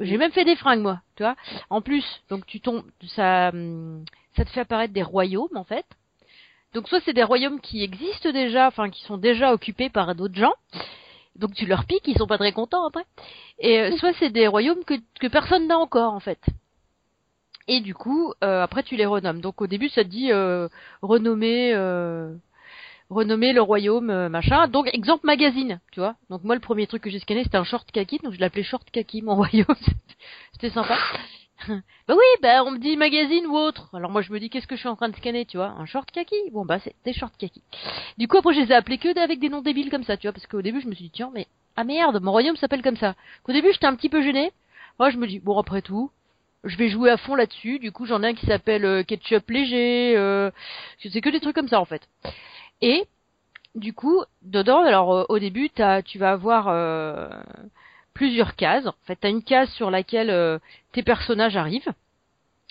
[0.00, 1.00] J'ai même fait des fringues, moi.
[1.16, 1.36] Tu vois.
[1.70, 3.52] En plus, donc tu tombes, ça,
[4.36, 5.86] ça te fait apparaître des royaumes, en fait.
[6.74, 10.34] Donc soit c'est des royaumes qui existent déjà, enfin qui sont déjà occupés par d'autres
[10.34, 10.54] gens.
[11.36, 13.04] Donc tu leur piques, ils sont pas très contents après.
[13.60, 16.40] Et euh, soit c'est des royaumes que, que personne n'a encore en fait.
[17.68, 19.40] Et du coup, euh, après tu les renommes.
[19.40, 20.68] Donc au début ça te dit euh,
[21.00, 22.34] renommer, euh,
[23.14, 24.68] renommer le royaume euh, machin.
[24.68, 26.16] Donc exemple magazine, tu vois.
[26.30, 28.62] Donc moi le premier truc que j'ai scanné c'était un short kaki, donc je l'appelais
[28.62, 29.76] short kaki mon royaume.
[30.52, 30.96] c'était sympa.
[31.68, 31.74] bah
[32.14, 33.94] oui, bah on me dit magazine ou autre.
[33.94, 35.74] Alors moi je me dis qu'est-ce que je suis en train de scanner, tu vois?
[35.78, 36.36] Un short kaki?
[36.52, 37.62] Bon bah des short kaki.
[38.18, 40.26] Du coup après je les ai appelés que avec des noms débiles comme ça, tu
[40.26, 41.46] vois, parce qu'au début je me suis dit tiens mais
[41.76, 43.14] ah merde, mon royaume s'appelle comme ça.
[43.44, 44.52] Qu'au début j'étais un petit peu gêné.
[44.98, 46.10] Moi je me dis bon après tout,
[46.64, 47.78] je vais jouer à fond là-dessus.
[47.78, 50.14] Du coup j'en ai un qui s'appelle euh, ketchup léger.
[50.16, 50.50] Euh,
[51.00, 52.02] c'est que des trucs comme ça en fait.
[52.84, 53.06] Et
[53.74, 55.70] du coup dedans alors euh, au début
[56.04, 57.30] tu vas avoir euh,
[58.12, 58.86] plusieurs cases.
[58.86, 60.58] En fait t'as une case sur laquelle euh,
[60.92, 61.92] tes personnages arrivent.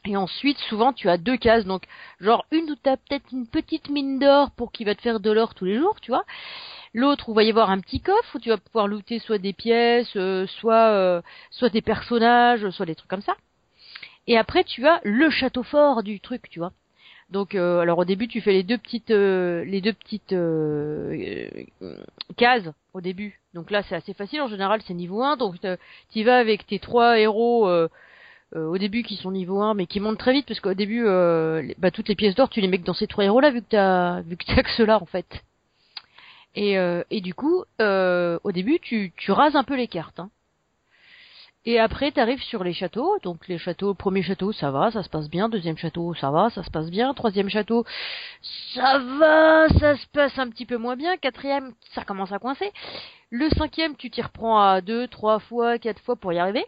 [0.06, 1.84] Et ensuite, souvent, tu as deux cases, donc
[2.20, 5.22] genre une où tu as peut-être une petite mine d'or pour qui va te faire
[5.22, 6.26] de l'or tous les jours, tu vois.
[6.94, 9.54] L'autre où va y avoir un petit coffre où tu vas pouvoir looter soit des
[9.54, 11.22] pièces, euh, soit euh,
[11.52, 13.38] soit des personnages, soit des trucs comme ça.
[14.28, 16.74] Et après, tu as le château fort du truc, tu vois.
[17.34, 21.50] Donc, euh, alors au début, tu fais les deux petites euh, les deux petites euh,
[21.82, 21.98] euh,
[22.38, 23.42] cases au début.
[23.56, 24.40] Donc là, c'est assez facile.
[24.42, 25.36] En général, c'est niveau 1.
[25.38, 25.56] Donc,
[26.12, 27.68] tu vas avec tes trois héros.
[28.56, 31.76] au début qui sont niveau 1 mais qui montent très vite parce qu'au début les-
[31.80, 33.62] bah, toutes les pièces d'or tu les mets que dans ces trois héros là vu
[33.64, 35.26] que t'as vu que t'as que ceux-là en fait
[36.54, 36.76] et,
[37.10, 40.30] et du coup au début tu, tu rases un peu les cartes hein.
[41.66, 45.10] Et après t'arrives sur les châteaux donc les châteaux premier château ça va ça se
[45.10, 47.86] passe bien deuxième château ça va ça se passe bien troisième château
[48.74, 52.72] ça va ça se passe un petit peu moins bien quatrième ça commence à coincer
[53.30, 56.66] le cinquième tu t'y reprends à deux trois fois quatre fois pour y arriver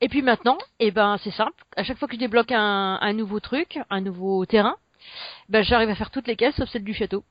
[0.00, 1.64] et puis maintenant, eh ben c'est simple.
[1.76, 4.76] À chaque fois que je débloque un, un nouveau truc, un nouveau terrain,
[5.48, 7.24] ben j'arrive à faire toutes les cases sauf celle du château.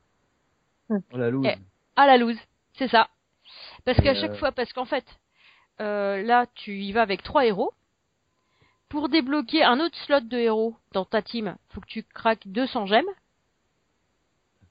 [0.88, 1.46] Oh, la loose.
[1.46, 1.56] Eh.
[1.94, 2.38] À la loose,
[2.74, 3.08] c'est ça.
[3.84, 5.04] Parce qu'à chaque euh, fois, parce qu'en fait,
[5.80, 7.72] euh, là tu y vas avec trois héros.
[8.88, 12.86] Pour débloquer un autre slot de héros dans ta team, faut que tu craques 200
[12.86, 13.04] gemmes.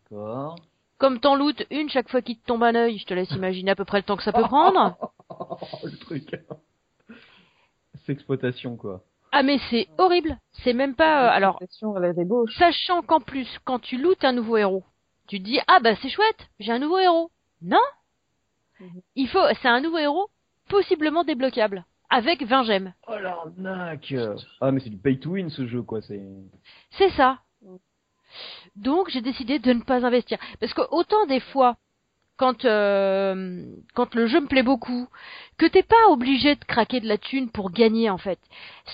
[0.10, 0.56] D'accord.
[0.98, 3.72] Comme t'en lootes une chaque fois qu'il te tombe un œil, je te laisse imaginer
[3.72, 4.96] à peu près le temps que ça peut prendre.
[5.84, 6.36] le truc.
[8.06, 9.04] C'est exploitation, quoi.
[9.32, 10.38] Ah mais c'est horrible.
[10.64, 11.26] C'est même pas.
[11.26, 11.60] euh, alors.
[12.58, 14.84] Sachant qu'en plus, quand tu lootes un nouveau héros,
[15.28, 17.32] tu te dis ah bah c'est chouette, j'ai un nouveau héros.
[17.62, 17.82] Non,
[18.80, 19.02] Mhm.
[19.16, 20.30] il faut, c'est un nouveau héros
[20.70, 22.94] possiblement débloquable avec 20 gemmes.
[23.08, 24.14] Oh l'arnaque
[24.62, 26.22] Ah mais c'est du pay to win ce jeu quoi, c'est...
[26.92, 27.40] C'est ça.
[28.76, 31.78] Donc j'ai décidé de ne pas investir parce que autant des fois
[32.38, 35.08] quand euh, quand le jeu me plaît beaucoup,
[35.58, 38.40] que t'es pas obligé de craquer de la thune pour gagner en fait.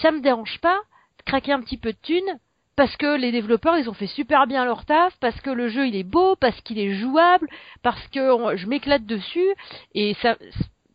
[0.01, 0.77] Ça me dérange pas
[1.17, 2.39] de craquer un petit peu de thune
[2.75, 5.87] parce que les développeurs ils ont fait super bien leur taf, parce que le jeu
[5.87, 7.47] il est beau, parce qu'il est jouable,
[7.81, 9.49] parce que on- je m'éclate dessus
[9.95, 10.37] et ça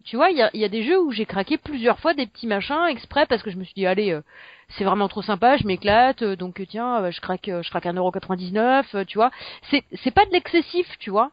[0.07, 2.87] tu vois, il y a, des jeux où j'ai craqué plusieurs fois des petits machins
[2.89, 4.23] exprès parce que je me suis dit allez euh,
[4.71, 7.87] c'est vraiment trop sympa, je m'éclate euh, donc euh, tiens, euh, je craque je craque
[7.87, 9.33] 1,99€, euh, tu vois.
[9.69, 11.33] C'est c'est pas de l'excessif, tu vois.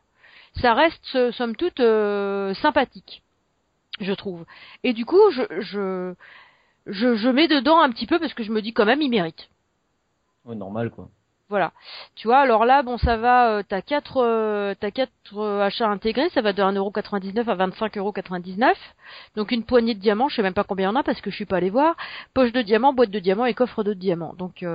[0.59, 1.81] Ça reste somme toute
[2.61, 3.21] sympathique,
[3.99, 4.45] je trouve.
[4.83, 6.13] Et du coup, je je
[6.87, 9.09] je je mets dedans un petit peu parce que je me dis quand même il
[9.09, 9.49] mérite.
[10.45, 11.09] Ouais, normal quoi.
[11.53, 11.71] Voilà.
[12.15, 15.87] Tu vois, alors là, bon, ça va, euh, t'as quatre, euh, t'as quatre euh, achats
[15.87, 18.73] intégrés, ça va de 1,99€ à 25,99€.
[19.35, 21.21] Donc une poignée de diamants, je sais même pas combien il y en a parce
[21.21, 21.95] que je suis pas allé voir.
[22.33, 24.33] Poche de diamants, boîte de diamants et coffre de diamants.
[24.35, 24.65] Donc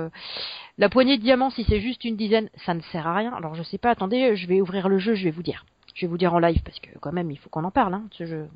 [0.77, 3.33] la poignée de diamants, si c'est juste une dizaine, ça ne sert à rien.
[3.33, 5.65] Alors je sais pas, attendez, je vais ouvrir le jeu, je vais vous dire.
[5.95, 7.93] Je vais vous dire en live parce que quand même, il faut qu'on en parle,
[7.95, 8.47] hein, ce jeu.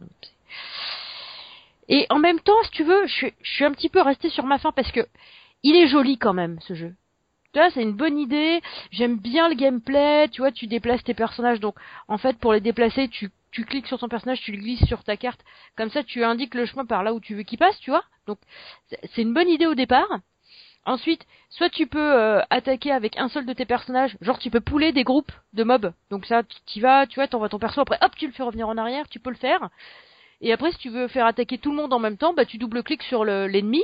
[1.90, 4.30] Et en même temps, si tu veux, je, suis- je suis un petit peu restée
[4.30, 5.06] sur ma faim parce que
[5.64, 6.94] il est joli quand même ce jeu.
[7.54, 8.62] Tu vois, c'est une bonne idée.
[8.92, 10.28] J'aime bien le gameplay.
[10.30, 11.60] Tu vois, tu déplaces tes personnages.
[11.60, 11.76] Donc,
[12.08, 15.18] en fait, pour les déplacer, tu, cliques sur ton personnage, tu le glisses sur ta
[15.18, 15.42] carte.
[15.78, 18.04] Comme ça, tu indiques le chemin par là où tu veux qu'il passe, tu vois.
[18.26, 18.40] Donc,
[18.88, 20.08] c'est une bonne idée au départ.
[20.86, 24.60] Ensuite, soit tu peux euh, attaquer avec un seul de tes personnages, genre tu peux
[24.60, 25.94] pouler des groupes de mobs.
[26.10, 28.68] Donc ça, tu vas, tu vois, t'envoies ton perso, après hop, tu le fais revenir
[28.68, 29.70] en arrière, tu peux le faire.
[30.42, 32.58] Et après, si tu veux faire attaquer tout le monde en même temps, bah tu
[32.58, 33.84] double-cliques sur l'ennemi,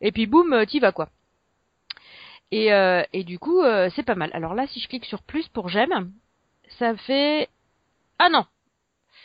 [0.00, 1.08] et puis boum, euh, t'y vas quoi.
[2.52, 3.62] Et, euh, et du coup,
[3.94, 4.30] c'est pas mal.
[4.32, 6.12] Alors là, si je clique sur plus pour j'aime,
[6.78, 7.48] ça fait...
[8.18, 8.44] Ah non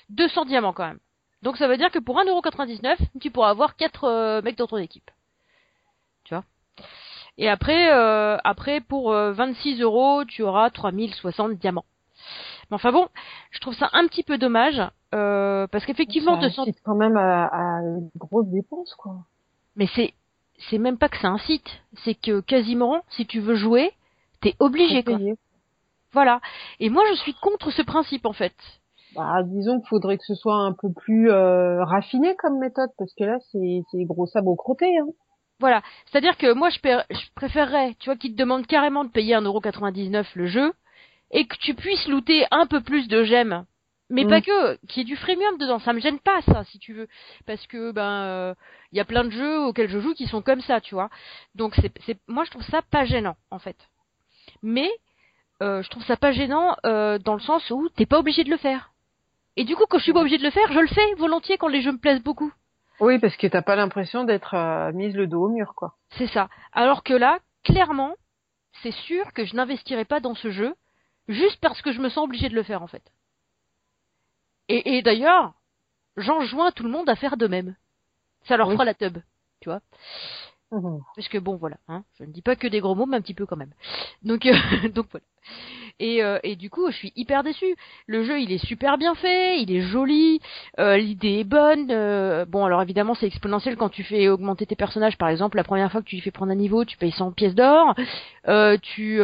[0.09, 0.99] 200 diamants quand même.
[1.41, 5.09] Donc ça veut dire que pour 1,99€, tu pourras avoir 4 mecs dans ton équipe.
[6.23, 6.43] Tu vois?
[7.37, 11.85] Et après, euh, après pour 26 euh, euros, tu auras 3060 diamants.
[12.69, 13.07] Mais enfin bon,
[13.51, 14.81] je trouve ça un petit peu dommage
[15.13, 19.17] euh, parce qu'effectivement, te sens quand même à, à une grosse dépense quoi.
[19.75, 20.13] Mais c'est
[20.69, 21.69] c'est même pas que c'est un site,
[22.03, 23.91] c'est que quasiment si tu veux jouer,
[24.41, 25.19] t'es obligé quoi.
[26.13, 26.39] Voilà.
[26.79, 28.55] Et moi, je suis contre ce principe en fait.
[29.15, 33.13] Bah, disons qu'il faudrait que ce soit un peu plus euh, raffiné comme méthode parce
[33.13, 34.97] que là, c'est gros sabots crottés.
[34.97, 35.07] Hein.
[35.59, 35.81] Voilà.
[36.05, 40.25] C'est-à-dire que moi, je, je préférerais, tu vois, qu'ils te demandent carrément de payer 1,99€
[40.35, 40.73] le jeu,
[41.31, 43.65] et que tu puisses looter un peu plus de gemmes.
[44.09, 44.43] Mais pas mm.
[44.43, 45.79] que, qu'il y ait du freemium dedans.
[45.79, 47.07] Ça me gêne pas, ça, si tu veux.
[47.47, 48.53] Parce que, ben, il euh,
[48.93, 51.09] y a plein de jeux auxquels je joue qui sont comme ça, tu vois.
[51.55, 53.77] Donc, c'est, c'est, moi, je trouve ça pas gênant, en fait.
[54.61, 54.89] Mais,
[55.63, 58.49] euh, je trouve ça pas gênant euh, dans le sens où t'es pas obligé de
[58.49, 58.91] le faire.
[59.57, 61.57] Et du coup, quand je suis pas obligé de le faire, je le fais volontiers
[61.57, 62.51] quand les jeux me plaisent beaucoup.
[62.99, 65.95] Oui, parce que t'as pas l'impression d'être euh, mise le dos au mur, quoi.
[66.17, 66.49] C'est ça.
[66.73, 68.15] Alors que là, clairement,
[68.83, 70.75] c'est sûr que je n'investirai pas dans ce jeu,
[71.27, 73.03] juste parce que je me sens obligé de le faire, en fait.
[74.69, 75.53] Et, et d'ailleurs,
[76.17, 77.75] j'enjoins tout le monde à faire de même.
[78.47, 79.17] Ça leur fera la tub,
[79.61, 79.81] tu vois.
[80.71, 80.99] Mmh.
[81.15, 83.21] Parce que bon, voilà, hein, je ne dis pas que des gros mots, mais un
[83.21, 83.73] petit peu quand même.
[84.23, 84.53] Donc, euh,
[84.89, 85.25] donc voilà.
[85.99, 87.75] Et, euh, et du coup, je suis hyper déçue.
[88.07, 90.41] Le jeu, il est super bien fait, il est joli,
[90.79, 91.89] euh, l'idée est bonne.
[91.91, 95.17] Euh, bon, alors évidemment, c'est exponentiel quand tu fais augmenter tes personnages.
[95.17, 97.31] Par exemple, la première fois que tu lui fais prendre un niveau, tu payes 100
[97.31, 97.95] pièces d'or.
[98.47, 99.21] Euh, tu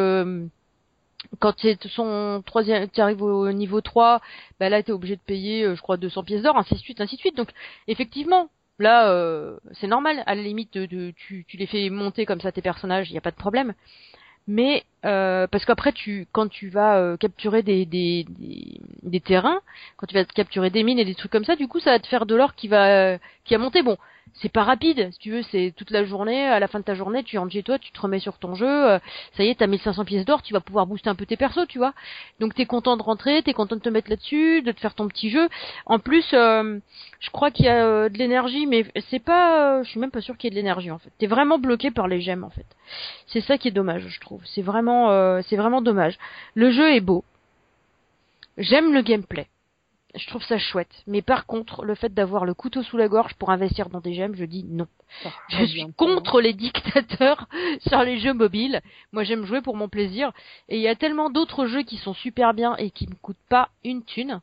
[1.39, 4.21] quand tu arrives au niveau 3,
[4.60, 7.15] bah là t'es obligé de payer, je crois, 200 pièces d'or, ainsi de suite, ainsi
[7.15, 7.38] de suite.
[7.38, 7.49] Donc
[7.88, 10.23] effectivement, là euh, c'est normal.
[10.25, 13.21] À la limite, tu, tu les fais monter comme ça tes personnages, il y a
[13.21, 13.73] pas de problème
[14.47, 18.25] mais euh, parce qu'après tu quand tu vas euh, capturer des, des,
[19.03, 19.62] des, terrains,
[19.97, 21.99] quand tu vas capturer des mines et des trucs comme ça, du coup ça va
[21.99, 23.81] te faire de l'or qui va qui a monté.
[23.84, 23.97] Bon,
[24.35, 26.95] c'est pas rapide, si tu veux, c'est toute la journée, à la fin de ta
[26.95, 28.99] journée, tu rentres chez toi, tu te remets sur ton jeu, euh,
[29.35, 31.67] ça y est, t'as 1500 pièces d'or, tu vas pouvoir booster un peu tes persos,
[31.67, 31.93] tu vois.
[32.39, 35.07] Donc t'es content de rentrer, t'es content de te mettre là-dessus, de te faire ton
[35.07, 35.49] petit jeu.
[35.85, 36.79] En plus, euh,
[37.19, 40.21] je crois qu'il y a euh, de l'énergie, mais c'est pas, je suis même pas
[40.21, 41.11] sûr qu'il y ait de l'énergie en fait.
[41.17, 42.65] T'es vraiment bloqué par les gemmes en fait.
[43.27, 44.41] C'est ça qui est dommage, je trouve.
[44.45, 46.17] C'est vraiment, c'est vraiment dommage.
[46.55, 47.23] Le jeu est beau.
[48.57, 49.47] J'aime le gameplay
[50.15, 51.04] je trouve ça chouette.
[51.08, 54.13] Mais par contre, le fait d'avoir le couteau sous la gorge pour investir dans des
[54.13, 54.88] gemmes, je dis non.
[55.50, 57.47] je suis contre les dictateurs
[57.88, 58.82] sur les jeux mobiles.
[59.12, 60.32] Moi, j'aime jouer pour mon plaisir.
[60.69, 63.38] Et il y a tellement d'autres jeux qui sont super bien et qui me coûtent
[63.50, 64.41] pas une thune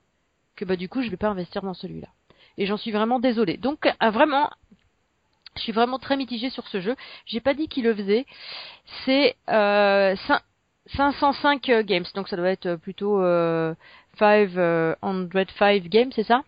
[0.56, 2.08] que bah du coup, je vais pas investir dans celui-là.
[2.56, 3.56] Et j'en suis vraiment désolée.
[3.56, 4.50] Donc, ah, vraiment,
[5.56, 6.96] je suis vraiment très mitigée sur ce jeu.
[7.26, 8.26] J'ai pas dit qu'il le faisait.
[9.04, 10.16] C'est euh,
[10.96, 13.74] 505 euh, games, donc ça doit être plutôt euh,
[14.18, 16.42] 505 Games, c'est ça?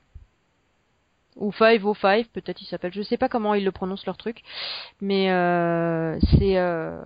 [1.36, 2.92] Ou 505, peut-être il s'appelle.
[2.92, 4.42] Je sais pas comment ils le prononcent leur truc,
[5.00, 7.02] mais euh, c'est euh,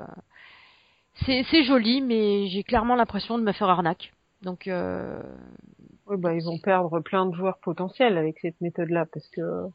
[1.27, 4.13] c'est joli, mais j'ai clairement l'impression de me faire arnaque.
[4.43, 5.23] Donc euh,
[6.07, 9.69] oui, bah ils vont perdre plein de joueurs potentiels avec cette méthode-là, parce que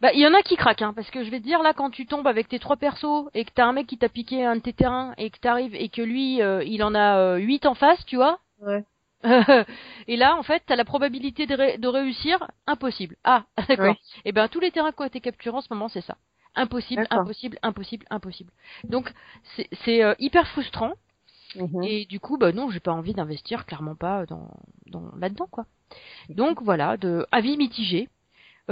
[0.00, 1.72] bah, il y en a qui craquent, hein, parce que je vais te dire là,
[1.74, 4.44] quand tu tombes avec tes trois persos et que t'as un mec qui t'a piqué
[4.44, 7.66] un de tes terrains et que t'arrives et que lui, euh, il en a 8
[7.66, 8.40] en face, tu vois?
[8.60, 8.84] Ouais.
[10.08, 13.16] et là, en fait, t'as la probabilité de, réussir impossible.
[13.24, 13.94] Ah, d'accord.
[13.94, 16.16] Et eh ben tous les terrains qui ont été capturés en ce moment, c'est ça.
[16.54, 18.52] Impossible, impossible, impossible, impossible.
[18.84, 19.12] Donc
[19.84, 20.92] c'est euh, hyper frustrant.
[21.56, 21.82] Mhm.
[21.82, 24.50] Et du coup, bah non, j'ai pas envie d'investir, clairement pas dans,
[24.86, 25.66] dans là-dedans, quoi.
[26.28, 28.08] Donc voilà, de avis mitigé.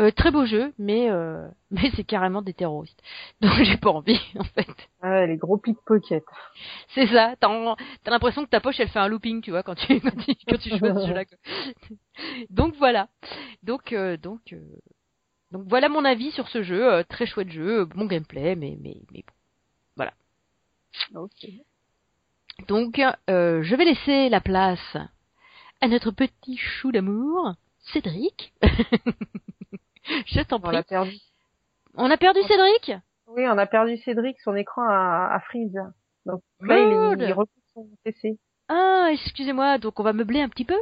[0.01, 3.03] Euh, très beau jeu, mais euh, mais c'est carrément des terroristes.
[3.43, 4.69] Donc j'ai pas envie en fait.
[5.03, 6.25] Ah, les gros pickpockets.
[6.95, 7.35] C'est ça.
[7.39, 10.01] T'as t'as l'impression que ta poche elle fait un looping, tu vois, quand tu
[10.49, 11.25] quand tu, joues à ce jeu-là.
[12.49, 13.09] Donc voilà.
[13.63, 14.55] Donc euh, donc
[15.51, 17.05] donc voilà mon avis sur ce jeu.
[17.09, 19.35] très chouette jeu, bon gameplay, mais mais mais bon.
[19.97, 20.15] Voilà.
[21.15, 21.47] Ok.
[22.69, 24.97] Donc je vais laisser la place
[25.83, 27.55] à notre petit chou d'amour,
[27.93, 28.55] Cédric.
[30.27, 30.77] Je t'en prie.
[30.77, 31.17] On a perdu.
[31.95, 32.93] On a perdu Cédric
[33.27, 35.79] Oui, on a perdu Cédric, son écran a, a freeze.
[36.27, 37.35] Donc là, il, il
[37.75, 38.39] son PC.
[38.69, 40.79] Ah, excusez-moi, donc on va meubler un petit peu?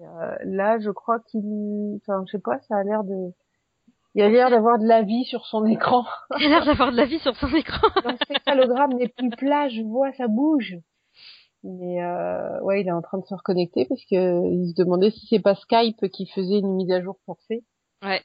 [0.00, 3.32] Euh, là, je crois qu'il, enfin, je sais pas, ça a l'air de,
[4.14, 6.04] il a l'air d'avoir de la vie sur son écran.
[6.40, 7.88] Il a l'air d'avoir de la vie sur son écran.
[8.04, 10.76] L'encéphalogramme n'est plus plat, je vois, ça bouge.
[11.64, 15.10] Mais euh, ouais, il est en train de se reconnecter parce que il se demandait
[15.10, 17.64] si c'est pas Skype qui faisait une mise à jour forcée.
[18.04, 18.22] Ouais.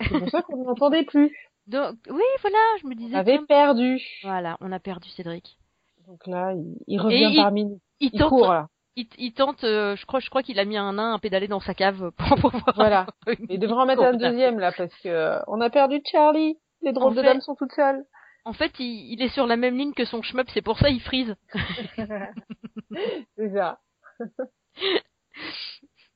[0.00, 1.34] C'est pour ça qu'on ne l'entendait plus.
[1.66, 3.14] Donc, oui, voilà, je me disais.
[3.14, 4.00] On avait perdu.
[4.22, 5.58] Voilà, on a perdu Cédric.
[6.06, 7.80] Donc là, il, il revient parmi nous.
[8.00, 8.68] Il, Il tente, court là.
[8.96, 11.60] il, tente, euh, je crois, je crois qu'il a mis un nain à pédaler dans
[11.60, 12.72] sa cave pour pouvoir.
[12.76, 13.06] Voilà.
[13.50, 16.56] Il devrait en mettre un deuxième là parce que euh, on a perdu Charlie.
[16.80, 18.04] Les drôles En de dames sont toutes seules.
[18.48, 20.88] En fait, il, il est sur la même ligne que son shmup, c'est pour ça
[20.88, 21.34] il freeze.
[23.36, 23.78] C'est ça.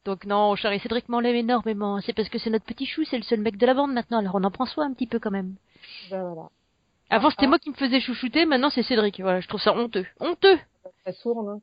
[0.06, 2.00] Donc non, Charlie Cédric m'en l'aime énormément.
[2.00, 4.18] C'est parce que c'est notre petit chou, c'est le seul mec de la bande maintenant.
[4.20, 5.56] Alors on en prend soin un petit peu quand même.
[6.10, 6.48] Ben voilà.
[7.10, 7.48] Avant c'était ah.
[7.48, 9.20] moi qui me faisais chouchouter, maintenant c'est Cédric.
[9.20, 10.06] Voilà, je trouve ça honteux.
[10.18, 10.58] Honteux
[11.04, 11.60] Ça hein.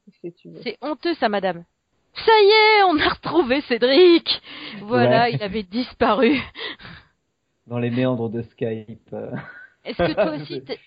[0.64, 1.66] C'est honteux ça, madame.
[2.14, 4.42] Ça y est, on a retrouvé Cédric
[4.82, 5.34] Voilà, Ouais.
[5.34, 6.40] il avait disparu.
[7.66, 9.14] Dans les méandres de Skype.
[9.14, 9.32] euh.
[9.90, 10.80] Est-ce que toi aussi, t'es-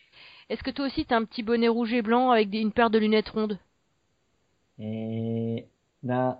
[0.49, 2.91] est-ce que toi aussi t'as un petit bonnet rouge et blanc avec des- une paire
[2.91, 3.59] de lunettes rondes?
[4.79, 5.67] Et...
[6.03, 6.37] Non.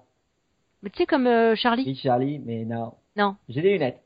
[0.83, 1.85] Mais tu sais comme euh, Charlie?
[1.87, 2.95] Oui, Charlie, mais non.
[3.17, 3.37] Non.
[3.49, 4.01] J'ai des lunettes.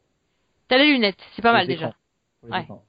[0.68, 1.94] T'as les lunettes, c'est pas mal déjà.
[2.42, 2.62] Ouais.
[2.62, 2.82] écrans.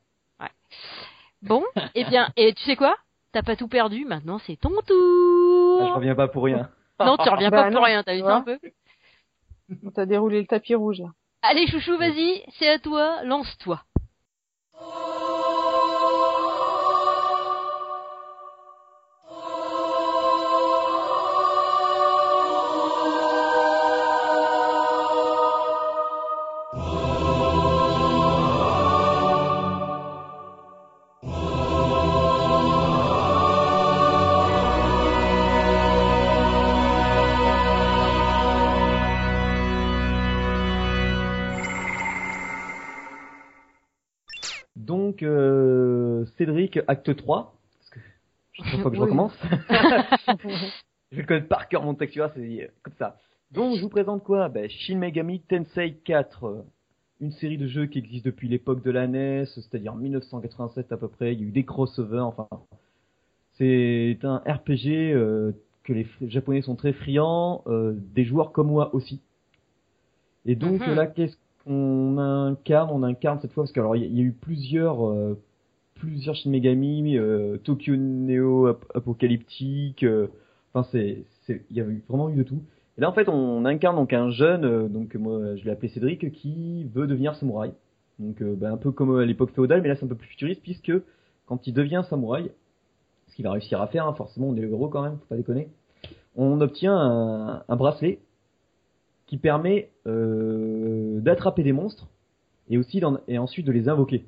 [1.44, 1.64] Bon,
[1.96, 2.98] eh bien, et tu sais quoi?
[3.32, 6.70] T'as pas tout perdu, maintenant c'est ton Ah, je tour reviens pas pour rien.
[7.00, 8.58] Non, tu reviens Bah pas non, pour rien, t'as vu ça un peu?
[9.86, 11.10] On t'a déroulé le tapis rouge là.
[11.44, 13.84] Allez chouchou, vas-y, c'est à toi, lance-toi.
[46.88, 47.54] Acte 3.
[47.80, 48.00] Parce que
[48.54, 49.34] chaque fois que je recommence.
[51.12, 53.18] je connais par cœur mon texte, tu vois, c'est comme ça.
[53.52, 54.50] Donc, je vous présente quoi?
[54.50, 56.44] Ben, Shin Megami Tensei 4.
[56.46, 56.62] euh,
[57.22, 61.08] Une série de jeux qui existe depuis l'époque de la NES, c'est-à-dire 1987 à peu
[61.08, 61.34] près.
[61.34, 62.48] Il y a eu des crossovers, enfin.
[63.58, 65.52] C'est un RPG euh,
[65.84, 69.20] que les Japonais sont très friands, euh, des joueurs comme moi aussi.
[70.46, 70.94] Et donc Mhm.
[70.94, 72.90] là, qu'est-ce qu'on incarne?
[72.92, 75.42] On incarne cette fois parce qu'il y, y a eu plusieurs, euh,
[76.00, 80.04] plusieurs Shin Megami, euh, Tokyo Neo ap- apocalyptique.
[80.04, 80.28] euh,
[80.74, 82.62] Enfin, c'est, il y a vraiment eu de tout.
[82.98, 85.90] Et là, en fait, on incarne donc un jeune, euh, donc moi je l'ai appelé
[85.90, 87.72] Cédric, qui veut devenir samouraï.
[88.20, 90.62] Donc, ben, un peu comme à l'époque féodale, mais là c'est un peu plus futuriste
[90.64, 90.92] puisque
[91.46, 92.52] quand il devient samouraï,
[93.28, 95.26] ce qu'il va réussir à faire, hein, forcément, on est le héros quand même, faut
[95.30, 95.68] pas déconner.
[96.36, 96.96] On obtient
[97.68, 98.20] un, bracelet
[99.28, 102.08] qui permet d'attraper des monstres
[102.70, 104.26] et aussi et ensuite de les invoquer.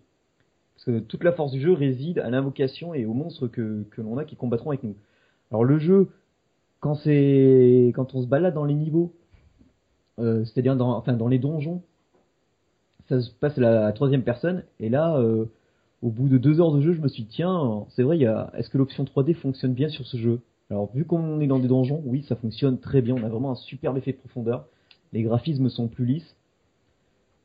[0.79, 4.01] Parce que toute la force du jeu réside à l'invocation et aux monstres que, que
[4.01, 4.95] l'on a qui combattront avec nous.
[5.51, 6.07] Alors le jeu,
[6.79, 9.13] quand c'est quand on se balade dans les niveaux,
[10.19, 11.81] euh, c'est-à-dire dans enfin dans les donjons,
[13.09, 15.47] ça se passe à la troisième personne et là, euh,
[16.01, 18.17] au bout de deux heures de jeu, je me suis dit tiens, c'est vrai,
[18.53, 20.39] est-ce que l'option 3D fonctionne bien sur ce jeu?
[20.69, 23.15] Alors vu qu'on est dans des donjons, oui, ça fonctionne très bien.
[23.15, 24.65] On a vraiment un superbe effet de profondeur.
[25.11, 26.35] Les graphismes sont plus lisses.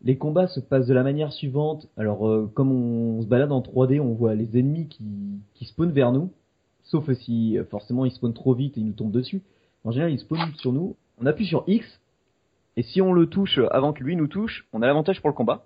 [0.05, 1.89] Les combats se passent de la manière suivante.
[1.97, 5.05] Alors, euh, comme on se balade en 3D, on voit les ennemis qui,
[5.55, 6.31] qui spawnent vers nous.
[6.83, 9.41] Sauf si, euh, forcément, ils spawnent trop vite et ils nous tombent dessus.
[9.85, 10.97] En général, ils spawnent sur nous.
[11.21, 11.87] On appuie sur X.
[12.77, 15.35] Et si on le touche avant que lui nous touche, on a l'avantage pour le
[15.35, 15.65] combat.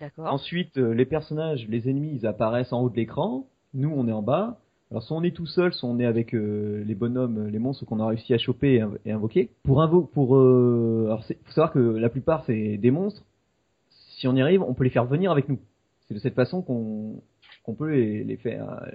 [0.00, 0.32] D'accord.
[0.32, 3.44] Ensuite, euh, les personnages, les ennemis, ils apparaissent en haut de l'écran.
[3.74, 4.58] Nous, on est en bas.
[4.90, 7.58] Alors, soit on est tout seul, soit on est avec euh, les bonhommes, euh, les
[7.58, 9.50] monstres qu'on a réussi à choper et, inv- et invoquer.
[9.64, 13.22] Pour invo pour, euh, alors, c'est- faut savoir que la plupart c'est des monstres.
[14.24, 15.58] Si on y arrive, on peut les faire venir avec nous.
[16.08, 17.22] C'est de cette façon qu'on
[17.62, 18.90] qu'on peut les, les faire, euh,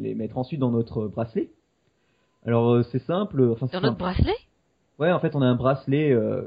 [0.00, 1.50] les mettre ensuite dans notre bracelet.
[2.44, 3.40] Alors, euh, c'est simple.
[3.52, 4.02] Enfin, c'est Dans notre simple.
[4.24, 4.34] bracelet?
[4.98, 6.10] Ouais, en fait, on a un bracelet.
[6.10, 6.42] euh,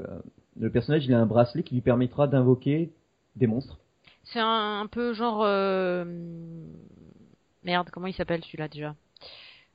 [0.60, 2.90] le personnage, il a un bracelet qui lui permettra d'invoquer
[3.36, 3.78] des monstres.
[4.24, 5.42] C'est un, un peu genre...
[5.46, 6.04] euh,
[7.64, 8.94] Merde, comment il s'appelle celui-là déjà?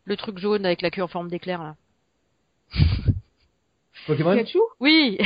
[0.05, 1.75] Le truc jaune avec la queue en forme d'éclair là.
[4.07, 5.17] Pokémon Pikachu Oui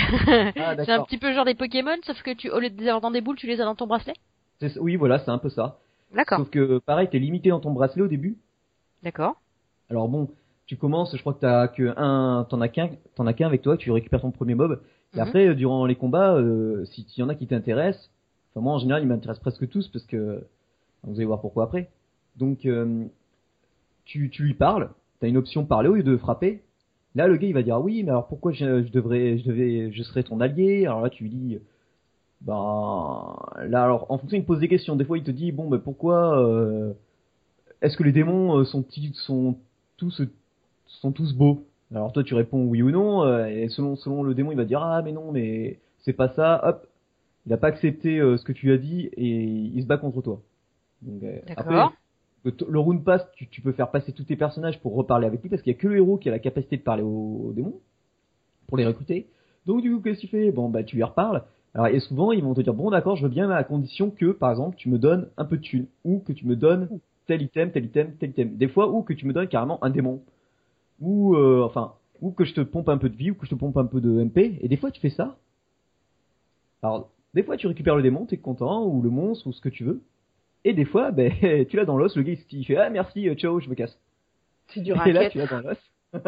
[0.58, 2.88] Ah, C'est un petit peu genre des Pokémon, sauf que tu, au lieu de les
[2.88, 4.14] avoir dans des boules, tu les as dans ton bracelet
[4.60, 5.80] C'est- Oui, voilà, c'est un peu ça.
[6.14, 6.40] D'accord.
[6.40, 8.38] Sauf que, pareil, t'es limité dans ton bracelet au début.
[9.04, 9.36] D'accord.
[9.90, 10.30] Alors bon,
[10.66, 13.62] tu commences, je crois que t'as que un, t'en as qu'un, t'en as qu'un avec
[13.62, 14.82] toi, tu récupères ton premier mob.
[15.14, 15.28] Et Mhm.
[15.28, 18.10] après, durant les combats, euh, si il y en a qui t'intéressent,
[18.52, 20.44] enfin moi en général, ils m'intéressent presque tous parce que
[21.04, 21.90] vous allez voir pourquoi après.
[22.38, 23.06] Donc, euh,
[24.06, 26.62] tu, tu lui parles, t'as une option parler au lieu de frapper.
[27.16, 29.92] Là, le gars, il va dire, ah oui, mais alors pourquoi je, devrais, je devais,
[29.92, 30.86] je serais ton allié?
[30.86, 31.60] Alors là, tu lui dis,
[32.42, 33.36] ben,
[33.68, 34.96] là, alors, en fonction, il pose des questions.
[34.96, 36.94] Des fois, il te dit, bon, ben pourquoi, euh,
[37.82, 39.58] est-ce que les démons euh, sont, sont
[39.98, 40.22] tous,
[40.88, 41.64] sont tous beaux?
[41.92, 44.66] Alors toi, tu réponds oui ou non, euh, et selon, selon le démon, il va
[44.66, 46.60] dire, ah, mais non, mais c'est pas ça.
[46.68, 46.88] Hop,
[47.46, 50.42] il a pas accepté ce que tu as dit et il se bat contre toi.
[51.02, 51.86] Donc, euh, après.
[52.46, 55.62] Le, round pass, tu, peux faire passer tous tes personnages pour reparler avec lui parce
[55.62, 57.80] qu'il y a que le héros qui a la capacité de parler aux, aux démons
[58.68, 59.28] pour les recruter.
[59.66, 61.44] Donc du coup, qu'est-ce que tu fais Bon, bah tu lui reparles.
[61.76, 64.10] Alors et souvent ils vont te dire bon d'accord, je veux bien mais à condition
[64.10, 66.88] que par exemple tu me donnes un peu de thunes ou que tu me donnes
[67.28, 68.56] tel item, tel item, tel item.
[68.56, 70.22] Des fois ou que tu me donnes carrément un démon
[71.02, 73.52] ou euh, enfin ou que je te pompe un peu de vie ou que je
[73.52, 74.58] te pompe un peu de MP.
[74.62, 75.36] Et des fois tu fais ça.
[76.82, 79.70] Alors des fois tu récupères le démon, t'es content ou le monstre ou ce que
[79.70, 80.02] tu veux.
[80.66, 81.32] Et des fois ben
[81.70, 83.98] tu l'as dans l'os, le gars il fait ah merci, euh, ciao, je me casse.
[84.68, 85.32] C'est du Et là, racket.
[85.32, 85.78] tu l'as dans l'os.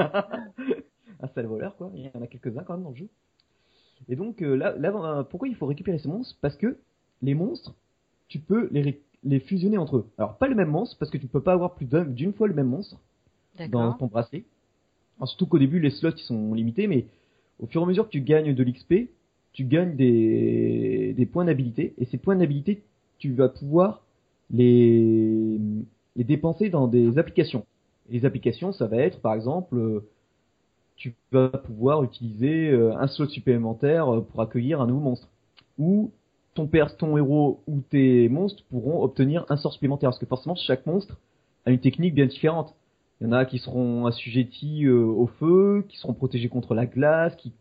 [1.19, 1.91] un sale voleur, quoi.
[1.95, 3.09] Il y en a quelques-uns quand même dans le jeu.
[4.09, 6.37] Et donc, euh, là, là, euh, pourquoi il faut récupérer ces monstres?
[6.41, 6.77] Parce que
[7.23, 7.73] les monstres,
[8.27, 10.05] tu peux les, les fusionner entre eux.
[10.19, 12.33] Alors, pas le même monstre, parce que tu ne peux pas avoir plus d'un- d'une
[12.33, 12.97] fois le même monstre
[13.69, 14.43] dans ton bracelet.
[15.17, 17.07] Alors, surtout qu'au début, les slots, ils sont limités, mais
[17.59, 19.09] au fur et à mesure que tu gagnes de l'XP,
[19.53, 21.95] tu gagnes des, des points d'habilité.
[21.97, 22.83] Et ces points d'habilité,
[23.17, 24.03] tu vas pouvoir
[24.51, 25.59] les,
[26.15, 27.65] dépenser dans des applications.
[28.09, 30.07] Les applications, ça va être, par exemple, euh,
[30.95, 35.27] tu vas pouvoir utiliser euh, un slot supplémentaire euh, pour accueillir un nouveau monstre.
[35.77, 36.11] Ou
[36.53, 40.09] ton père, ton héros ou tes monstres pourront obtenir un sort supplémentaire.
[40.09, 41.17] Parce que forcément, chaque monstre
[41.65, 42.75] a une technique bien différente.
[43.19, 47.35] Il y en a qui seront assujettis au feu, qui seront protégés contre la glace,
[47.35, 47.51] qui,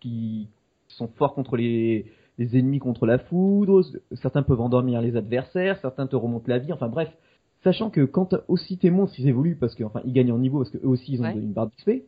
[0.00, 0.48] qui
[0.88, 2.06] sont forts contre les,
[2.38, 3.82] les ennemis contre la foudre.
[4.14, 6.72] Certains peuvent endormir les adversaires, certains te remontent la vie.
[6.72, 7.08] Enfin bref,
[7.64, 10.58] sachant que quand aussi tes monstres ils évoluent parce que enfin ils gagnent en niveau
[10.58, 11.32] parce que eux aussi ils ont Ouais.
[11.34, 12.02] une barre d'XP,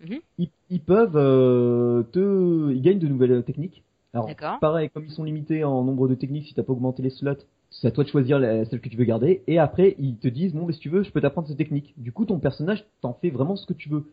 [0.00, 0.18] Mhm.
[0.38, 3.82] ils, ils peuvent euh, te, ils gagnent de nouvelles techniques.
[4.12, 4.28] Alors
[4.60, 7.34] pareil, comme ils sont limités en nombre de techniques, si t'as pas augmenté les slots,
[7.70, 9.42] c'est à toi de choisir la- celle que tu veux garder.
[9.48, 11.92] Et après, ils te disent, bon, mais si tu veux, je peux t'apprendre ces techniques.
[11.96, 14.04] Du coup, ton personnage, t'en fais vraiment ce que tu veux.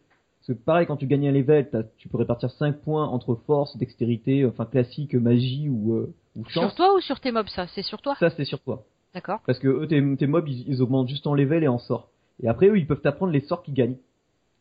[0.48, 3.78] Parce que pareil, quand tu gagnes un level, tu peux répartir 5 points entre force,
[3.78, 6.76] dextérité, enfin classique, magie ou, euh, ou Sur chance.
[6.76, 8.16] toi ou sur tes mobs, ça C'est sur toi?
[8.20, 8.84] Ça, c'est sur toi.
[9.14, 9.40] D'accord.
[9.46, 12.10] Parce que eux, tes, tes mobs, ils, ils augmentent juste en level et en sort.
[12.42, 13.98] Et après, eux, ils peuvent t'apprendre les sorts qu'ils gagnent.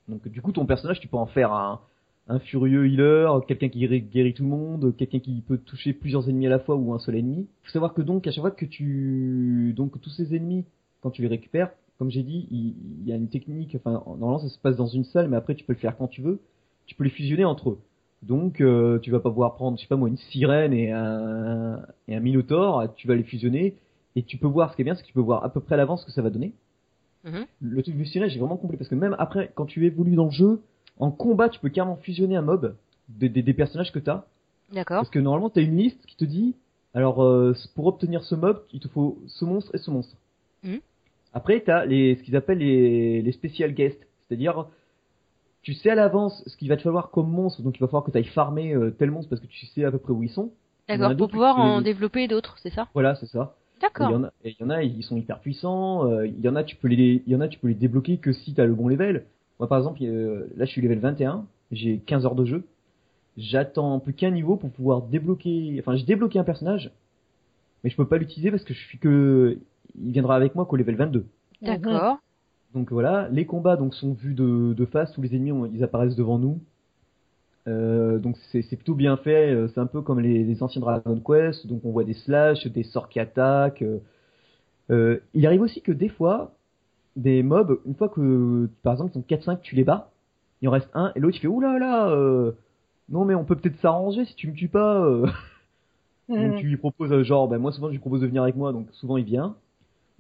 [0.09, 1.81] Donc, du coup, ton personnage, tu peux en faire un,
[2.29, 6.29] un furieux healer, quelqu'un qui guérit, guérit tout le monde, quelqu'un qui peut toucher plusieurs
[6.29, 7.47] ennemis à la fois ou un seul ennemi.
[7.63, 10.67] Faut savoir que donc, à chaque fois que tu, donc, tous ces ennemis,
[11.01, 11.71] quand tu les récupères,
[12.01, 14.87] comme j'ai dit, il, il y a une technique, enfin, normalement, ça se passe dans
[14.87, 16.41] une salle, mais après, tu peux le faire quand tu veux.
[16.87, 17.79] Tu peux les fusionner entre eux.
[18.23, 21.83] Donc, euh, tu vas pas pouvoir prendre, je sais pas moi, une sirène et un,
[22.09, 23.75] et un minotaure, tu vas les fusionner,
[24.17, 25.61] et tu peux voir, ce qui est bien, c'est que tu peux voir à peu
[25.61, 26.55] près à l'avance ce que ça va donner.
[27.25, 27.45] Mhm.
[27.61, 30.25] Le truc du fusionnage est vraiment complet, parce que même après, quand tu évolues dans
[30.25, 30.63] le jeu,
[30.99, 32.77] en combat, tu peux carrément fusionner un mob
[33.11, 34.25] des, des, des personnages que t'as.
[34.73, 35.01] D'accord.
[35.01, 36.55] Parce que normalement, t'as une liste qui te dit,
[36.95, 40.17] alors, euh, pour obtenir ce mob, il te faut ce monstre et ce monstre.
[40.63, 40.81] Mhm.
[41.33, 44.07] Après, t'as les, ce qu'ils appellent les, les special guests.
[44.29, 44.67] C'est-à-dire,
[45.63, 48.05] tu sais à l'avance ce qu'il va te falloir comme monstre, donc il va falloir
[48.05, 50.23] que tu ailles farmer euh, tel monstre parce que tu sais à peu près où
[50.23, 50.51] ils sont.
[50.89, 51.17] D'accord.
[51.17, 52.89] Pour pouvoir en développer d'autres, c'est ça?
[52.95, 53.55] Voilà, c'est ça.
[53.81, 54.11] D'accord.
[54.45, 56.05] il y en a, ils sont hyper puissants.
[56.11, 57.75] euh, Il y en a, tu peux les, il y en a, tu peux les
[57.75, 59.25] débloquer que si t'as le bon level.
[59.59, 61.47] Moi, par exemple, euh, là, je suis level 21.
[61.71, 62.65] J'ai 15 heures de jeu.
[63.39, 65.77] J'attends plus qu'un niveau pour pouvoir débloquer.
[65.81, 66.91] Enfin, j'ai débloqué un personnage,
[67.85, 69.59] mais je peux pas l'utiliser parce que je suis que,
[69.99, 71.27] il viendra avec moi qu'au level 22.
[71.63, 72.19] D'accord.
[72.75, 76.17] Donc voilà, les combats donc sont vus de, de face, tous les ennemis ils apparaissent
[76.17, 76.61] devant nous.
[77.69, 81.21] Euh, donc c'est plutôt bien fait, euh, c'est un peu comme les, les anciens Dragon
[81.21, 83.85] Quest, donc on voit des slash, des sorts qui attaquent.
[84.91, 85.19] euh.
[85.35, 86.53] Il arrive aussi que des fois,
[87.17, 90.11] des mobs, une fois que par exemple ils sont 4-5, tu les bats,
[90.63, 92.53] il en reste un et l'autre il fait oulala, là là, euh,
[93.09, 95.05] non mais on peut peut-être s'arranger si tu me tues pas.
[96.29, 98.73] Donc tu lui proposes genre, ben moi souvent je lui propose de venir avec moi,
[98.73, 99.57] donc souvent il vient.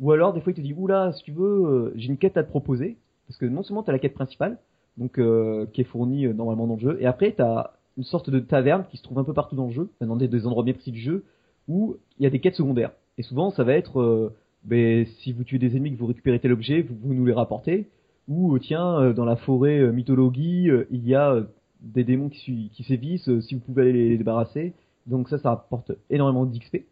[0.00, 2.36] Ou alors des fois il te dit, oula, si tu veux, euh, j'ai une quête
[2.36, 2.96] à te proposer,
[3.26, 4.58] parce que non seulement t'as la quête principale,
[4.96, 8.30] donc euh, qui est fournie euh, normalement dans le jeu, et après t'as une sorte
[8.30, 10.74] de taverne qui se trouve un peu partout dans le jeu, dans des, endroits bien
[10.74, 11.24] précis du jeu,
[11.68, 12.92] où il y a des quêtes secondaires.
[13.18, 14.34] Et souvent ça va être, euh,
[14.64, 17.88] ben, si vous tuez des ennemis que vous récupérez tel objet, vous, nous les rapportez,
[18.28, 21.42] ou euh, tiens, dans la forêt mythologie, il y a
[21.80, 24.74] des démons qui, sévissent, si vous pouvez aller les, les débarrasser.
[25.06, 26.84] Donc ça, ça rapporte énormément d'XP.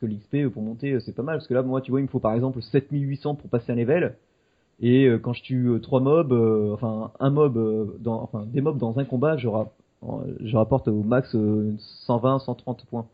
[0.00, 1.36] Que l'XP euh, pour monter, euh, c'est pas mal.
[1.36, 3.76] Parce que là, moi, tu vois, il me faut par exemple 7800 pour passer un
[3.76, 4.16] level.
[4.80, 6.32] Et euh, quand je tue euh, mobs,
[6.72, 9.48] enfin un mob, dans, enfin des mobs dans un combat, je,
[10.40, 11.74] je rapporte au max euh,
[12.06, 13.06] 120, 130 points.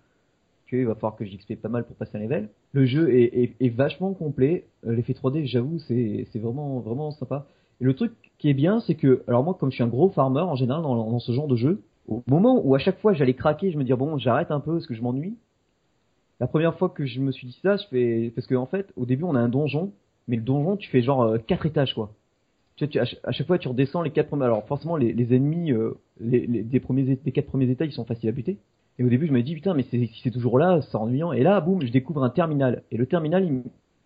[0.67, 2.49] Tu vois, il va falloir que j'XP pas mal pour passer un level.
[2.73, 4.65] Le jeu est, est, vachement complet.
[4.85, 7.47] L'effet 3D, j'avoue, c'est vraiment vraiment sympa.
[7.81, 10.09] Et le truc qui est bien, c'est que, alors moi, comme je suis un gros
[10.09, 13.35] farmer en général dans, ce genre de jeu, au moment où à chaque fois j'allais
[13.35, 15.37] craquer, je me dire bon, j'arrête un peu parce que je m'ennuie.
[16.41, 18.93] La première fois que je me suis dit ça, je fais parce que en fait,
[18.97, 19.93] au début, on a un donjon,
[20.29, 22.13] mais le donjon, tu fais genre euh, quatre étages quoi.
[22.77, 24.45] Tu tu, à, ch- à chaque fois, tu redescends les quatre premiers.
[24.45, 27.93] Alors forcément, les, les ennemis, euh, les, les, des premiers, des quatre premiers étages, ils
[27.93, 28.59] sont faciles à buter.
[28.99, 31.33] Et au début, je me dis putain, mais c'est, si c'est toujours là, c'est ennuyant.
[31.33, 32.83] Et là, boum, je découvre un terminal.
[32.91, 33.63] Et le terminal, il,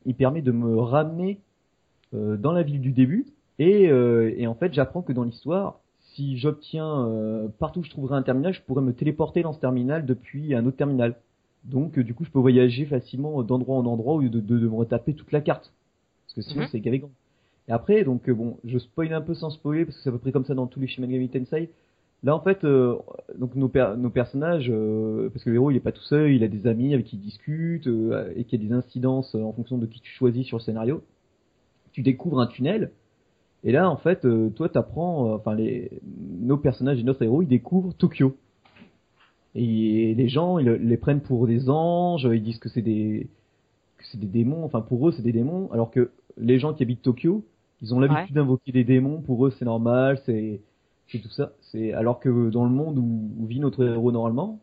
[0.07, 1.41] il permet de me ramener
[2.15, 3.27] euh, dans la ville du début.
[3.59, 5.81] Et, euh, et en fait, j'apprends que dans l'histoire,
[6.15, 9.61] si j'obtiens euh, partout où je trouverai un terminal, je pourrais me téléporter dans ce
[9.61, 11.17] terminal depuis un autre terminal.
[11.65, 14.59] Donc, euh, du coup, je peux voyager facilement d'endroit en endroit au lieu de, de,
[14.59, 15.73] de me retaper toute la carte.
[16.27, 16.69] Parce que sinon, Mhm.
[16.73, 17.11] c'est gavégant.
[17.69, 20.13] Et après, donc, euh, bon, je spoil un peu sans spoiler, parce que c'est à
[20.13, 21.71] peu près comme ça dans tous les Shin Megami Tensei.
[22.23, 22.97] Là, en fait, euh,
[23.39, 26.33] donc nos, per- nos personnages, euh, parce que le héros, il est pas tout seul,
[26.33, 29.35] il a des amis avec qui il discute, euh, et qu'il y a des incidences
[29.35, 31.03] euh, en fonction de qui tu choisis sur le scénario.
[31.93, 32.91] Tu découvres un tunnel,
[33.65, 35.91] et là, en fait, euh, toi, t'apprends, enfin, les,
[36.41, 38.37] nos personnages et notre héros, ils découvrent Tokyo.
[39.55, 43.29] Et les gens, ils le- les prennent pour des anges, ils disent que c'est des,
[43.99, 46.83] que c'est des démons, enfin, pour eux, c'est des démons, alors que les gens qui
[46.83, 47.45] habitent Tokyo,
[47.83, 50.61] ils ont l'habitude d'invoquer des démons, pour eux, c'est normal, c'est,
[51.23, 51.53] tout ça.
[51.73, 54.61] C'est, alors que dans le monde où, où vit notre héros normalement,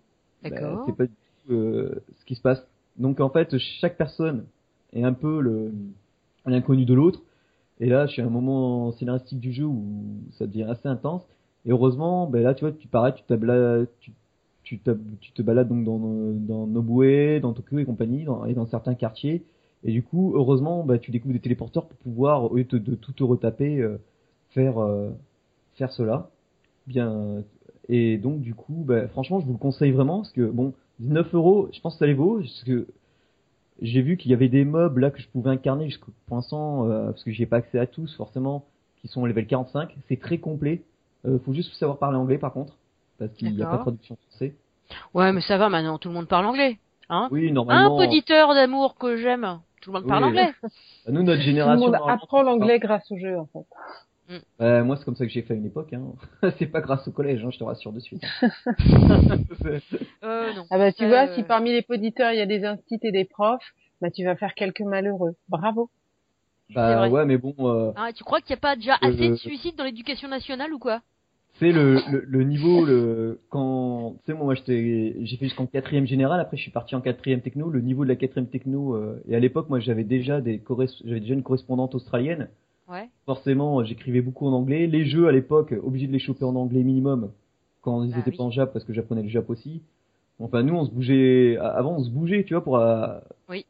[0.49, 1.13] bah, c'est pas du
[1.47, 2.65] tout euh, ce qui se passe.
[2.97, 4.45] Donc en fait, chaque personne
[4.93, 5.73] est un peu le
[6.45, 7.21] l'inconnu de l'autre.
[7.79, 9.83] Et là, je suis à un moment scénaristique du jeu où
[10.37, 11.23] ça devient assez intense.
[11.65, 14.11] Et heureusement, ben là, tu vois, tu parais, tu, t'abla- tu,
[14.67, 19.43] tu, te balades donc dans, dans Nobue, dans Tokyo et compagnie, et dans certains quartiers.
[19.83, 23.27] Et du coup, heureusement, bah, tu découvres des téléporteurs pour pouvoir, au lieu de, tout
[23.27, 23.97] retaper, euh,
[24.49, 25.09] faire, euh,
[25.75, 26.29] faire cela.
[26.87, 27.43] Bien.
[27.89, 31.33] Et donc, du coup, bah, franchement, je vous le conseille vraiment parce que, bon, 19
[31.35, 32.39] euros, je pense que ça les vaut.
[32.39, 32.87] Parce que
[33.81, 36.89] j'ai vu qu'il y avait des mobs là que je pouvais incarner jusqu'au pour l'instant,
[36.89, 38.65] euh, parce que j'ai pas accès à tous forcément,
[39.01, 39.95] qui sont au level 45.
[40.07, 40.81] C'est très complet.
[41.25, 42.76] Euh, faut juste savoir parler anglais par contre,
[43.19, 44.53] parce qu'il n'y a pas de traduction français.
[45.13, 46.77] Ouais, mais ça va maintenant, tout le monde parle anglais.
[47.09, 47.27] Hein?
[47.31, 47.97] Oui, Un normalement.
[47.97, 49.59] auditeur d'amour que j'aime.
[49.81, 50.29] Tout le monde parle Oui.
[50.29, 50.51] anglais.
[51.07, 51.85] Nous, notre Tout le génération.
[51.85, 53.65] monde apprend l'anglais grâce au jeu, en fait.
[54.59, 55.93] Euh, moi, c'est comme ça que j'ai fait à une époque.
[55.93, 56.03] Hein.
[56.59, 58.23] c'est pas grâce au collège, hein, je te rassure de suite.
[60.23, 60.65] Euh, non.
[60.69, 63.11] Ah bah tu Euh, vois, si parmi les auditeurs il y a des instituts et
[63.11, 63.63] des profs,
[64.01, 65.35] bah tu vas faire quelques malheureux.
[65.47, 65.89] Bravo.
[66.73, 69.29] Bah ouais, mais bon, euh, Hein, tu crois qu'il n'y a pas déjà Euh, assez
[69.29, 71.01] de suicides dans l'éducation nationale ou quoi?
[71.59, 76.05] C'est le, le, le niveau, le quand, tu sais, moi, j'étais, j'ai fait jusqu'en quatrième
[76.07, 76.39] général.
[76.39, 77.69] Après, je suis parti en quatrième techno.
[77.69, 80.61] Le niveau de la quatrième techno, euh, et à l'époque, moi, j'avais déjà des
[81.05, 82.49] j'avais déjà une correspondante australienne.
[82.89, 83.09] Ouais.
[83.25, 84.87] Forcément, j'écrivais beaucoup en anglais.
[84.87, 87.31] Les jeux à l'époque, obligé de les choper en anglais minimum
[87.81, 88.37] quand ils Ah étaient oui.
[88.37, 89.81] pas en Jap parce que j'apprenais le Jap aussi.
[90.39, 91.57] Enfin, nous, on se bougeait.
[91.57, 92.77] Avant, on se bougeait, tu vois, pour.
[92.77, 93.17] euh,
[93.49, 93.65] Oui.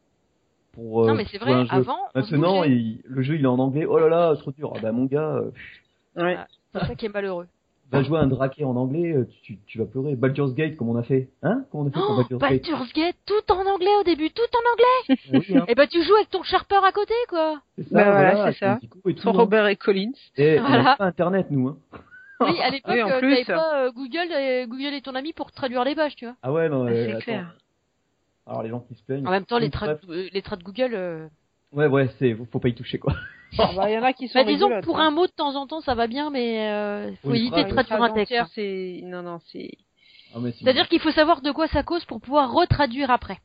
[0.72, 1.06] Pour.
[1.06, 1.70] non, euh, mais c'est vrai, un jeu.
[1.72, 3.86] avant, on se Maintenant, il- le jeu, il est en anglais.
[3.86, 4.72] Oh là là, trop dur.
[4.76, 5.50] Ah bah mon gars, euh,
[6.16, 6.36] Ouais.
[6.38, 6.46] Ah.
[6.74, 7.46] c'est ça qui est malheureux.
[7.90, 10.14] Va jouer à un draquet en anglais, euh, tu, tu, vas pleurer.
[10.16, 11.28] Baldur's Gate, comme on a fait.
[11.42, 14.04] Hein Comment on a fait pour Oh, Baldur's Gate Baldur's Gate, tout en anglais au
[14.04, 15.18] début, tout en anglais.
[15.48, 17.60] Oui, hein, Et bah tu joues avec ton Sharper à côté, quoi.
[17.76, 18.78] c'est ça, Bah voilà, voilà, c'est ça.
[18.80, 19.38] Tico et tout, Son hein.
[19.38, 20.12] Robert et Collins.
[20.36, 20.82] Et on Voilà.
[20.82, 21.68] n'a pas internet, nous.
[21.68, 21.78] Hein.
[22.40, 25.50] Oui, à l'époque, Oui, euh, t'avais pas euh, Google, euh, Google est ton ami pour
[25.50, 26.36] traduire les pages, tu vois.
[26.42, 27.56] Ah ouais, non, Ah, euh, c'est clair.
[28.46, 29.26] Alors les gens qui se plaignent.
[29.26, 29.70] En même temps, les
[30.08, 30.90] euh, les trades Google.
[30.94, 31.26] euh,
[31.72, 33.14] Ouais, ouais, c'est, faut pas y toucher, quoi.
[33.56, 35.06] Ah bah il y en a qui sont Bah, disons que pour hein.
[35.08, 37.70] un mot de temps en temps, ça va bien, mais euh, faut Oui, éviter de
[37.70, 38.32] traduire un texte.
[38.32, 38.50] entière, hein.
[38.54, 39.70] c'est non non, c'est
[40.34, 43.38] Ah, c'est- C'est-à-dire qu'il faut savoir de quoi ça cause pour pouvoir retraduire après.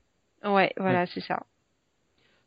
[0.44, 1.44] ouais, voilà, c'est ça.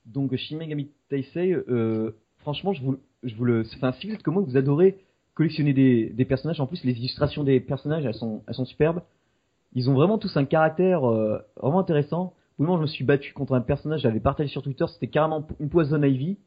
[0.04, 4.22] Donc Shin Megami Tensei, euh, franchement, je vous, je vous le, enfin, si vous êtes
[4.22, 4.98] comme moi, vous adorez
[5.34, 6.61] collectionner des, des personnages.
[6.61, 9.02] En plus, les illustrations des personnages, elles sont, elles sont superbes.
[9.74, 12.34] Ils ont vraiment tous un caractère euh, vraiment intéressant.
[12.59, 15.09] Au moment où je me suis battu contre un personnage, j'avais partagé sur Twitter, c'était
[15.09, 16.38] carrément une poison Ivy.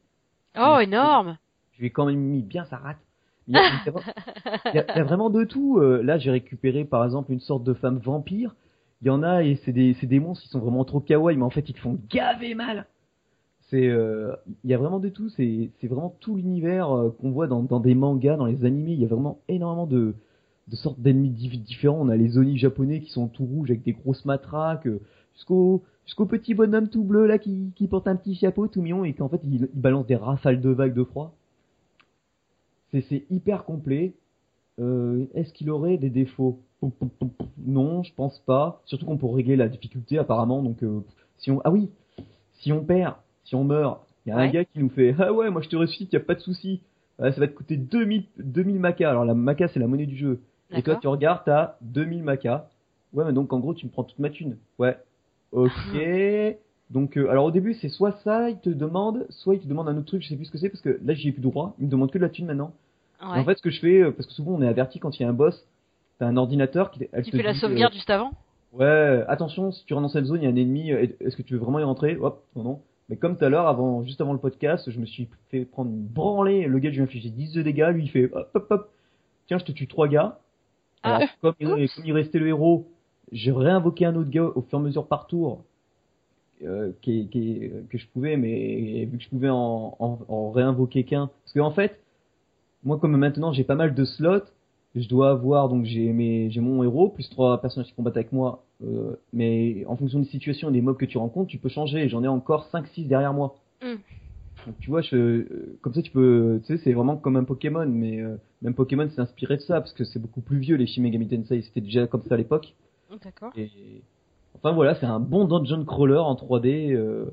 [0.58, 1.38] Oh, énorme
[1.72, 2.98] Je lui ai quand même mis bien sa rate.
[3.48, 4.12] Il y a, il y a vra-
[4.66, 5.78] il y a- il y a vraiment de tout.
[5.78, 8.54] Euh, là, j'ai récupéré par exemple une sorte de femme vampire.
[9.02, 11.42] Il y en a et c'est des, des monstres qui sont vraiment trop kawaii, mais
[11.44, 12.86] en fait ils te font gaver mal.
[13.70, 14.32] C'est, euh,
[14.64, 15.28] il y a vraiment de tout.
[15.30, 18.92] C'est, vraiment tout l'univers euh, qu'on voit dans, dans des mangas, dans les animés.
[18.92, 20.14] Il y a vraiment énormément de,
[20.68, 21.98] de sortes d'ennemis dif- différents.
[22.00, 24.88] On a les Oni japonais qui sont tout rouges avec des grosses matraques,
[25.34, 29.04] jusqu'au jusqu'au petit bonhomme tout bleu là qui, qui porte un petit chapeau tout mignon
[29.04, 31.34] et qu'en fait il, il balance des rafales de vagues de froid.
[32.90, 34.14] C'est, c'est hyper complet.
[34.80, 36.60] Euh, est-ce qu'il aurait des défauts?
[37.58, 38.80] Non, je pense pas.
[38.86, 40.62] Surtout qu'on peut régler la difficulté apparemment.
[40.62, 41.00] Donc euh,
[41.38, 41.90] si on ah oui,
[42.54, 43.14] si on perd,
[43.44, 45.68] si on meurt, il y a un gars qui nous fait ah ouais, moi je
[45.68, 46.82] te ressuscite, y a pas de souci.
[47.18, 49.10] Ouais, ça va te coûter 2000 2000 macas.
[49.10, 50.40] Alors la maca c'est la monnaie du jeu.
[50.72, 52.68] Et toi tu regardes, t'as 2000 macas.
[53.12, 54.56] Ouais, mais donc en gros tu me prends toute ma thune.
[54.78, 54.96] Ouais.
[55.52, 55.70] Ok.
[56.90, 59.88] Donc euh, alors au début c'est soit ça, il te demande, soit il te demande
[59.88, 61.42] un autre truc, je sais plus ce que c'est parce que là j'y ai plus
[61.42, 61.74] droit.
[61.78, 62.72] Il me demande que de la thune maintenant.
[63.20, 63.38] Et Ouais.
[63.40, 65.22] En fait, ce que je fais, euh, parce que souvent on est averti quand il
[65.22, 65.66] y a un boss,
[66.18, 68.32] t'as un ordinateur qui elle tu te fais la dit, sauvegarde juste avant?
[68.80, 70.90] Euh, ouais, attention, si tu rentres dans cette zone, il y a un ennemi.
[70.92, 72.16] euh, Est-ce que tu veux vraiment y rentrer?
[72.16, 72.80] Hop, non, non.
[73.08, 75.90] Mais comme tout à l'heure, avant, juste avant le podcast, je me suis fait prendre
[75.90, 76.66] une branlée.
[76.66, 77.90] Le gars, je lui ai infligé 10 de dégâts.
[77.92, 78.90] Lui, il fait hop, hop, hop.
[79.48, 80.38] Tiens, je te tue trois gars.
[81.02, 81.16] Ah.
[81.16, 82.86] Alors, comme, il, comme il restait le héros,
[83.32, 85.64] j'ai réinvoqué un autre gars au fur et à mesure par tour.
[86.62, 91.04] Euh, qui, qui, que je pouvais, mais vu que je pouvais en, en, en réinvoquer
[91.04, 91.30] qu'un.
[91.42, 91.98] Parce qu'en fait,
[92.84, 94.44] moi, comme maintenant j'ai pas mal de slots,
[94.94, 98.32] je dois avoir donc j'ai mes j'ai mon héros plus trois personnages qui combattent avec
[98.32, 101.68] moi euh, mais en fonction des situations et des mobs que tu rencontres tu peux
[101.68, 103.94] changer j'en ai encore 5 6 derrière moi Mm.
[104.66, 107.44] donc tu vois je euh, comme ça tu peux tu sais c'est vraiment comme un
[107.44, 110.76] Pokémon mais euh, même Pokémon s'est inspiré de ça parce que c'est beaucoup plus vieux
[110.76, 112.74] les Shin Megami Tensei c'était déjà comme ça à l'époque
[113.22, 113.52] D'accord.
[113.56, 113.68] et
[114.56, 117.26] enfin voilà c'est un bon dungeon crawler en 3D euh,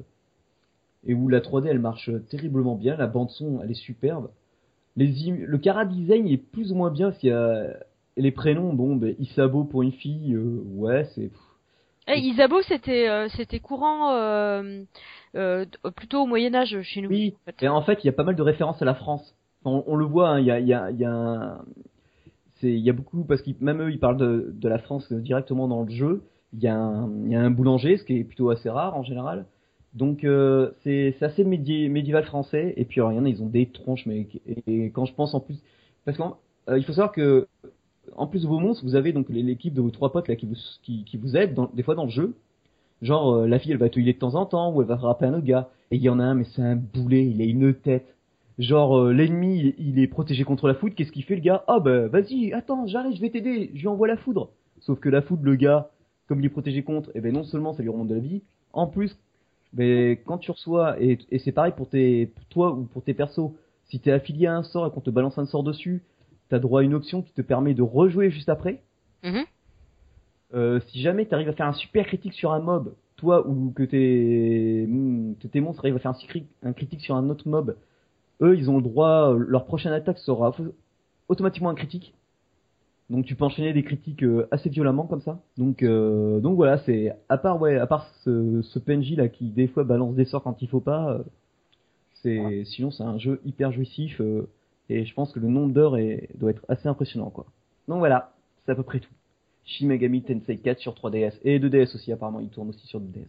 [1.06, 4.30] et où la 3D elle marche terriblement bien la bande son elle est superbe
[4.96, 7.68] les im- le cara design est plus ou moins bien s'il y a
[8.18, 11.30] les prénoms bon ben Isabo pour une fille euh, ouais c'est
[12.10, 14.82] Eh, Isabeau, c'était euh, c'était courant euh,
[15.36, 15.66] euh,
[15.96, 17.10] plutôt au Moyen Âge chez nous.
[17.10, 17.64] oui en fait.
[17.64, 19.94] et en fait il y a pas mal de références à la France Enfin, on,
[19.94, 21.66] on le voit hein, il y a y a il y a un-
[22.64, 25.84] il y a beaucoup parce qu'ils même eux ils parlent de, la France directement dans
[25.84, 26.24] le jeu.
[26.54, 29.46] Il y a un un boulanger ce qui est plutôt assez rare en général.
[29.94, 32.74] Donc euh, c'est assez médi- médiéval français.
[32.78, 34.28] Et puis alors, il y en a ils ont des tronches mais
[34.68, 35.60] et, quand je pense en plus
[36.06, 37.48] parce qu'il faut savoir que
[38.16, 40.46] en plus de vos monstres vous avez donc l'équipe de vos trois potes là qui
[40.46, 42.36] vous qui, qui vous aident dans, des fois dans le jeu.
[43.02, 45.26] Genre euh, la fille elle va te de temps en temps ou elle va frapper
[45.26, 45.70] un autre gars.
[45.92, 48.17] Et il y en a un mais c'est un boulet il a une tête
[48.58, 51.64] Genre euh, l'ennemi il, est protégé contre la foudre, qu'est-ce qu'il fait le gars?
[51.68, 54.50] Ah bah vas-y, attends, j'arrive, je vais t'aider, je lui envoie la foudre.
[54.80, 55.92] Sauf que la foudre, le gars,
[56.28, 58.42] comme il est protégé contre, et ben non seulement ça lui remonte de la vie,
[58.74, 59.16] en plus,
[59.74, 63.14] ben quand tu reçois et, et c'est pareil pour tes pour toi ou pour tes
[63.14, 63.52] persos,
[63.90, 66.02] si t'es affilié à un sort et qu'on te balance un sort dessus,
[66.50, 68.82] t'as droit à une option qui te permet de rejouer juste après.
[69.24, 69.46] Mhm.
[70.54, 73.84] Euh, si jamais t'arrives à faire un super critique sur un mob, toi ou que
[73.84, 74.88] tes,
[75.42, 76.16] que tes monstres arrivent à faire
[76.64, 77.76] un critique sur un autre mob,
[78.42, 80.56] eux ils ont le droit, euh, leur prochaine attaque sera
[81.28, 82.14] automatiquement un critique.
[83.10, 85.40] Donc tu peux enchaîner des critiques euh, assez violemment comme ça.
[85.58, 89.46] Donc euh, donc voilà, c'est à part ouais, à part ce, ce PNJ là qui
[89.50, 91.24] des fois balance des sorts quand il faut pas, euh,
[92.22, 94.50] c'est sinon c'est un jeu hyper jouissif euh,
[94.90, 97.46] et je pense que le nombre d'heures est doit être assez impressionnant quoi.
[97.88, 98.34] Donc voilà,
[98.66, 99.14] c'est à peu près tout.
[99.64, 103.26] Shin Megami Tensei 4 sur 3DS et 2DS aussi apparemment, il tourne aussi sur 2DS.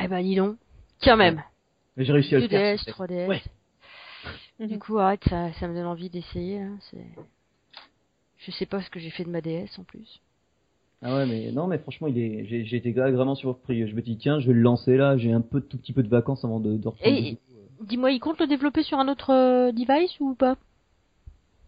[0.00, 0.56] Eh ben dis donc,
[1.02, 1.42] quand même.
[1.98, 2.94] J'ai réussi à le 2DS, faire.
[2.94, 3.28] 3DS.
[3.28, 3.42] Ouais.
[4.60, 6.60] Du coup, arrête, ça, ça me donne envie d'essayer.
[6.60, 6.78] Hein.
[8.38, 10.20] Je sais pas ce que j'ai fait de ma DS en plus.
[11.06, 13.86] Ah ouais mais non mais franchement il est j'ai j'ai été vraiment surpris.
[13.86, 16.02] Je me dis tiens je vais le lancer là, j'ai un peu tout petit peu
[16.02, 17.16] de vacances avant de, de reprendre.
[17.16, 17.36] Et
[17.82, 20.56] dis-moi, il compte le développer sur un autre euh, device ou pas?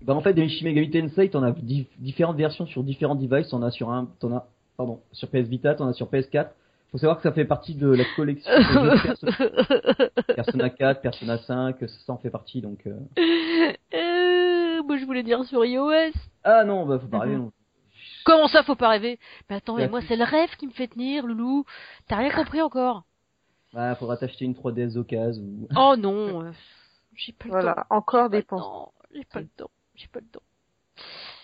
[0.00, 3.48] Bah en fait des Shin Megami Tensei t'en as dif- différentes versions sur différents devices,
[3.48, 6.48] t'en as sur un t'en as pardon sur PS Vita, t'en as sur PS4.
[6.92, 11.38] Faut savoir que ça fait partie de la collection de jeux Persona, Persona 4, Persona
[11.38, 12.86] 5, ça en fait partie donc.
[12.86, 12.94] euh.
[13.94, 16.12] Euh, Moi, je voulais dire sur iOS.
[16.44, 17.52] Ah non bah faut pas rêver non.
[18.24, 19.18] Comment ça, faut pas rêver?
[19.48, 21.64] Mais attends, mais moi, c'est le rêve qui me fait tenir, loulou.
[22.08, 23.04] T'as rien compris encore?
[23.72, 25.68] Bah faudra t'acheter une 3DS d'occasion ou.
[25.76, 26.50] Oh non, euh,
[27.14, 27.58] j'ai pas le temps.
[27.60, 28.62] Voilà, encore dépense.
[28.62, 28.92] temps.
[29.14, 29.70] J'ai pas le temps.
[29.96, 30.42] J'ai pas le temps.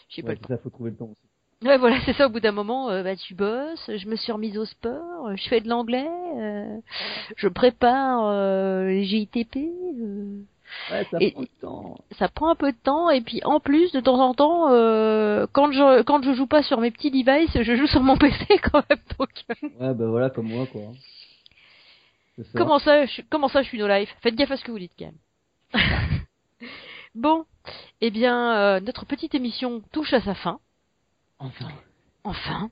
[0.09, 0.49] J'ai pas Ouais, le temps.
[0.49, 1.22] ça faut trouver le temps aussi.
[1.64, 2.26] Ouais, voilà, c'est ça.
[2.26, 3.88] Au bout d'un moment, euh, bah, tu bosses.
[3.94, 5.36] Je me suis remise au sport.
[5.36, 6.08] Je fais de l'anglais.
[6.36, 6.78] euh,
[7.36, 9.56] je prépare euh, les GITP.
[9.56, 10.40] euh,
[10.90, 11.98] Ouais ça Et- prend temps.
[12.18, 13.10] ça prend un peu de temps.
[13.10, 16.62] Et puis, en plus, de temps en temps, euh, quand je quand je joue pas
[16.62, 18.98] sur mes petits devices, je joue sur mon PC quand même.
[19.18, 20.80] Donc, euh, Ouais bah voilà comme moi quoi.
[22.38, 22.58] Ça.
[22.58, 24.08] comment ça, je, comment ça, je suis no life?
[24.22, 25.14] Faites gaffe à ce que vous dites quand même.
[27.14, 27.44] bon,
[28.00, 30.58] eh bien, euh, notre petite émission touche à sa fin.
[31.43, 31.68] Enfin.
[32.24, 32.70] Enfin.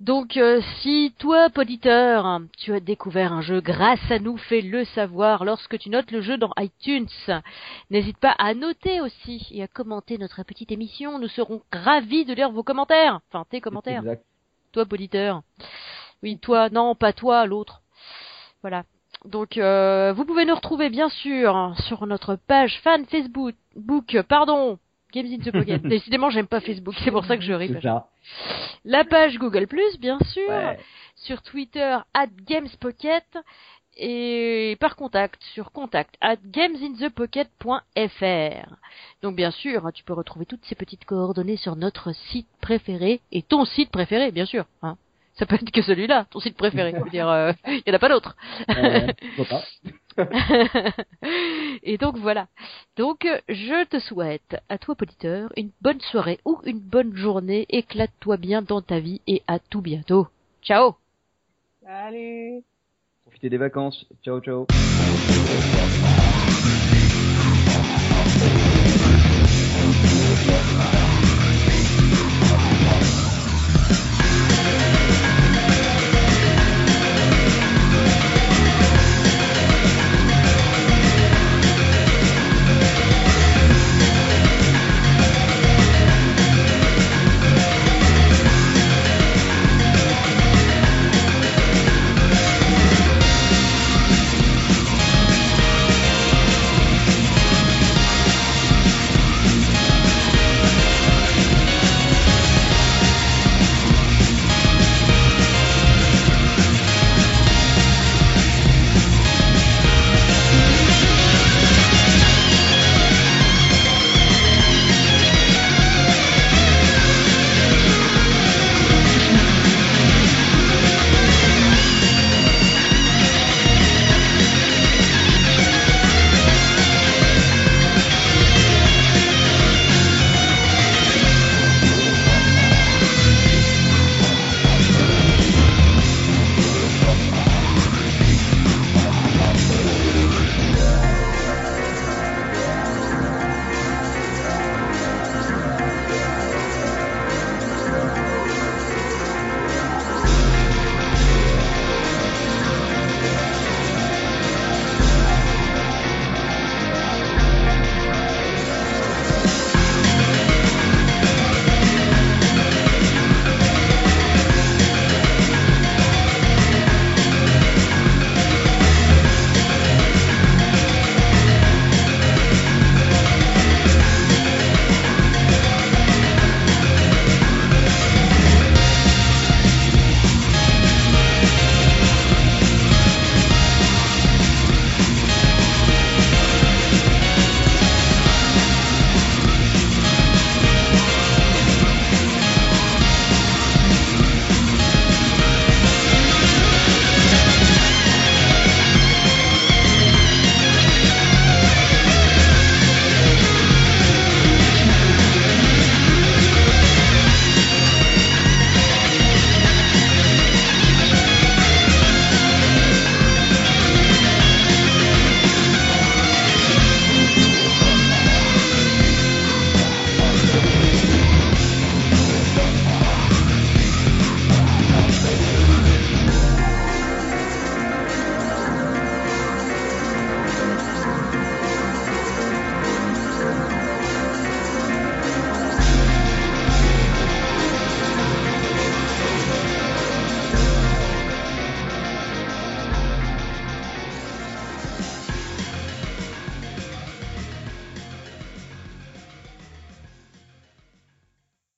[0.00, 5.44] Donc, euh, si toi, poditeur, tu as découvert un jeu grâce à nous, fais-le savoir
[5.44, 7.06] lorsque tu notes le jeu dans iTunes.
[7.90, 11.18] N'hésite pas à noter aussi et à commenter notre petite émission.
[11.18, 13.20] Nous serons ravis de lire vos commentaires.
[13.28, 14.00] Enfin, tes commentaires.
[14.00, 14.24] Exact.
[14.72, 15.42] Toi, poditeur.
[16.22, 17.82] Oui, toi, non, pas toi, l'autre.
[18.62, 18.84] Voilà.
[19.26, 24.78] Donc, euh, vous pouvez nous retrouver, bien sûr, sur notre page fan Facebook, book, pardon,
[25.12, 25.82] Games in the Pocket.
[25.82, 27.72] Décidément, j'aime pas Facebook, c'est pour ça que je ris.
[28.84, 29.66] La page Google+,
[30.00, 30.78] bien sûr, Ouais.
[31.16, 33.24] sur Twitter, at GamesPocket,
[33.96, 38.74] et par contact, sur contact, at gamesinthepocket.fr.
[39.22, 43.20] Donc bien sûr, hein, tu peux retrouver toutes ces petites coordonnées sur notre site préféré,
[43.32, 44.64] et ton site préféré, bien sûr.
[44.82, 44.96] Hein.
[45.34, 46.94] Ça peut être que celui-là, ton site préféré.
[46.94, 48.36] Euh, il y en a pas d'autre.
[48.70, 49.06] Euh.
[51.82, 52.48] et donc voilà.
[52.96, 57.66] Donc euh, je te souhaite à toi auditeur une bonne soirée ou une bonne journée.
[57.68, 60.28] Éclate-toi bien dans ta vie et à tout bientôt.
[60.62, 60.94] Ciao
[61.84, 62.62] Salut
[63.24, 64.06] Profitez des vacances.
[64.22, 64.66] Ciao, ciao.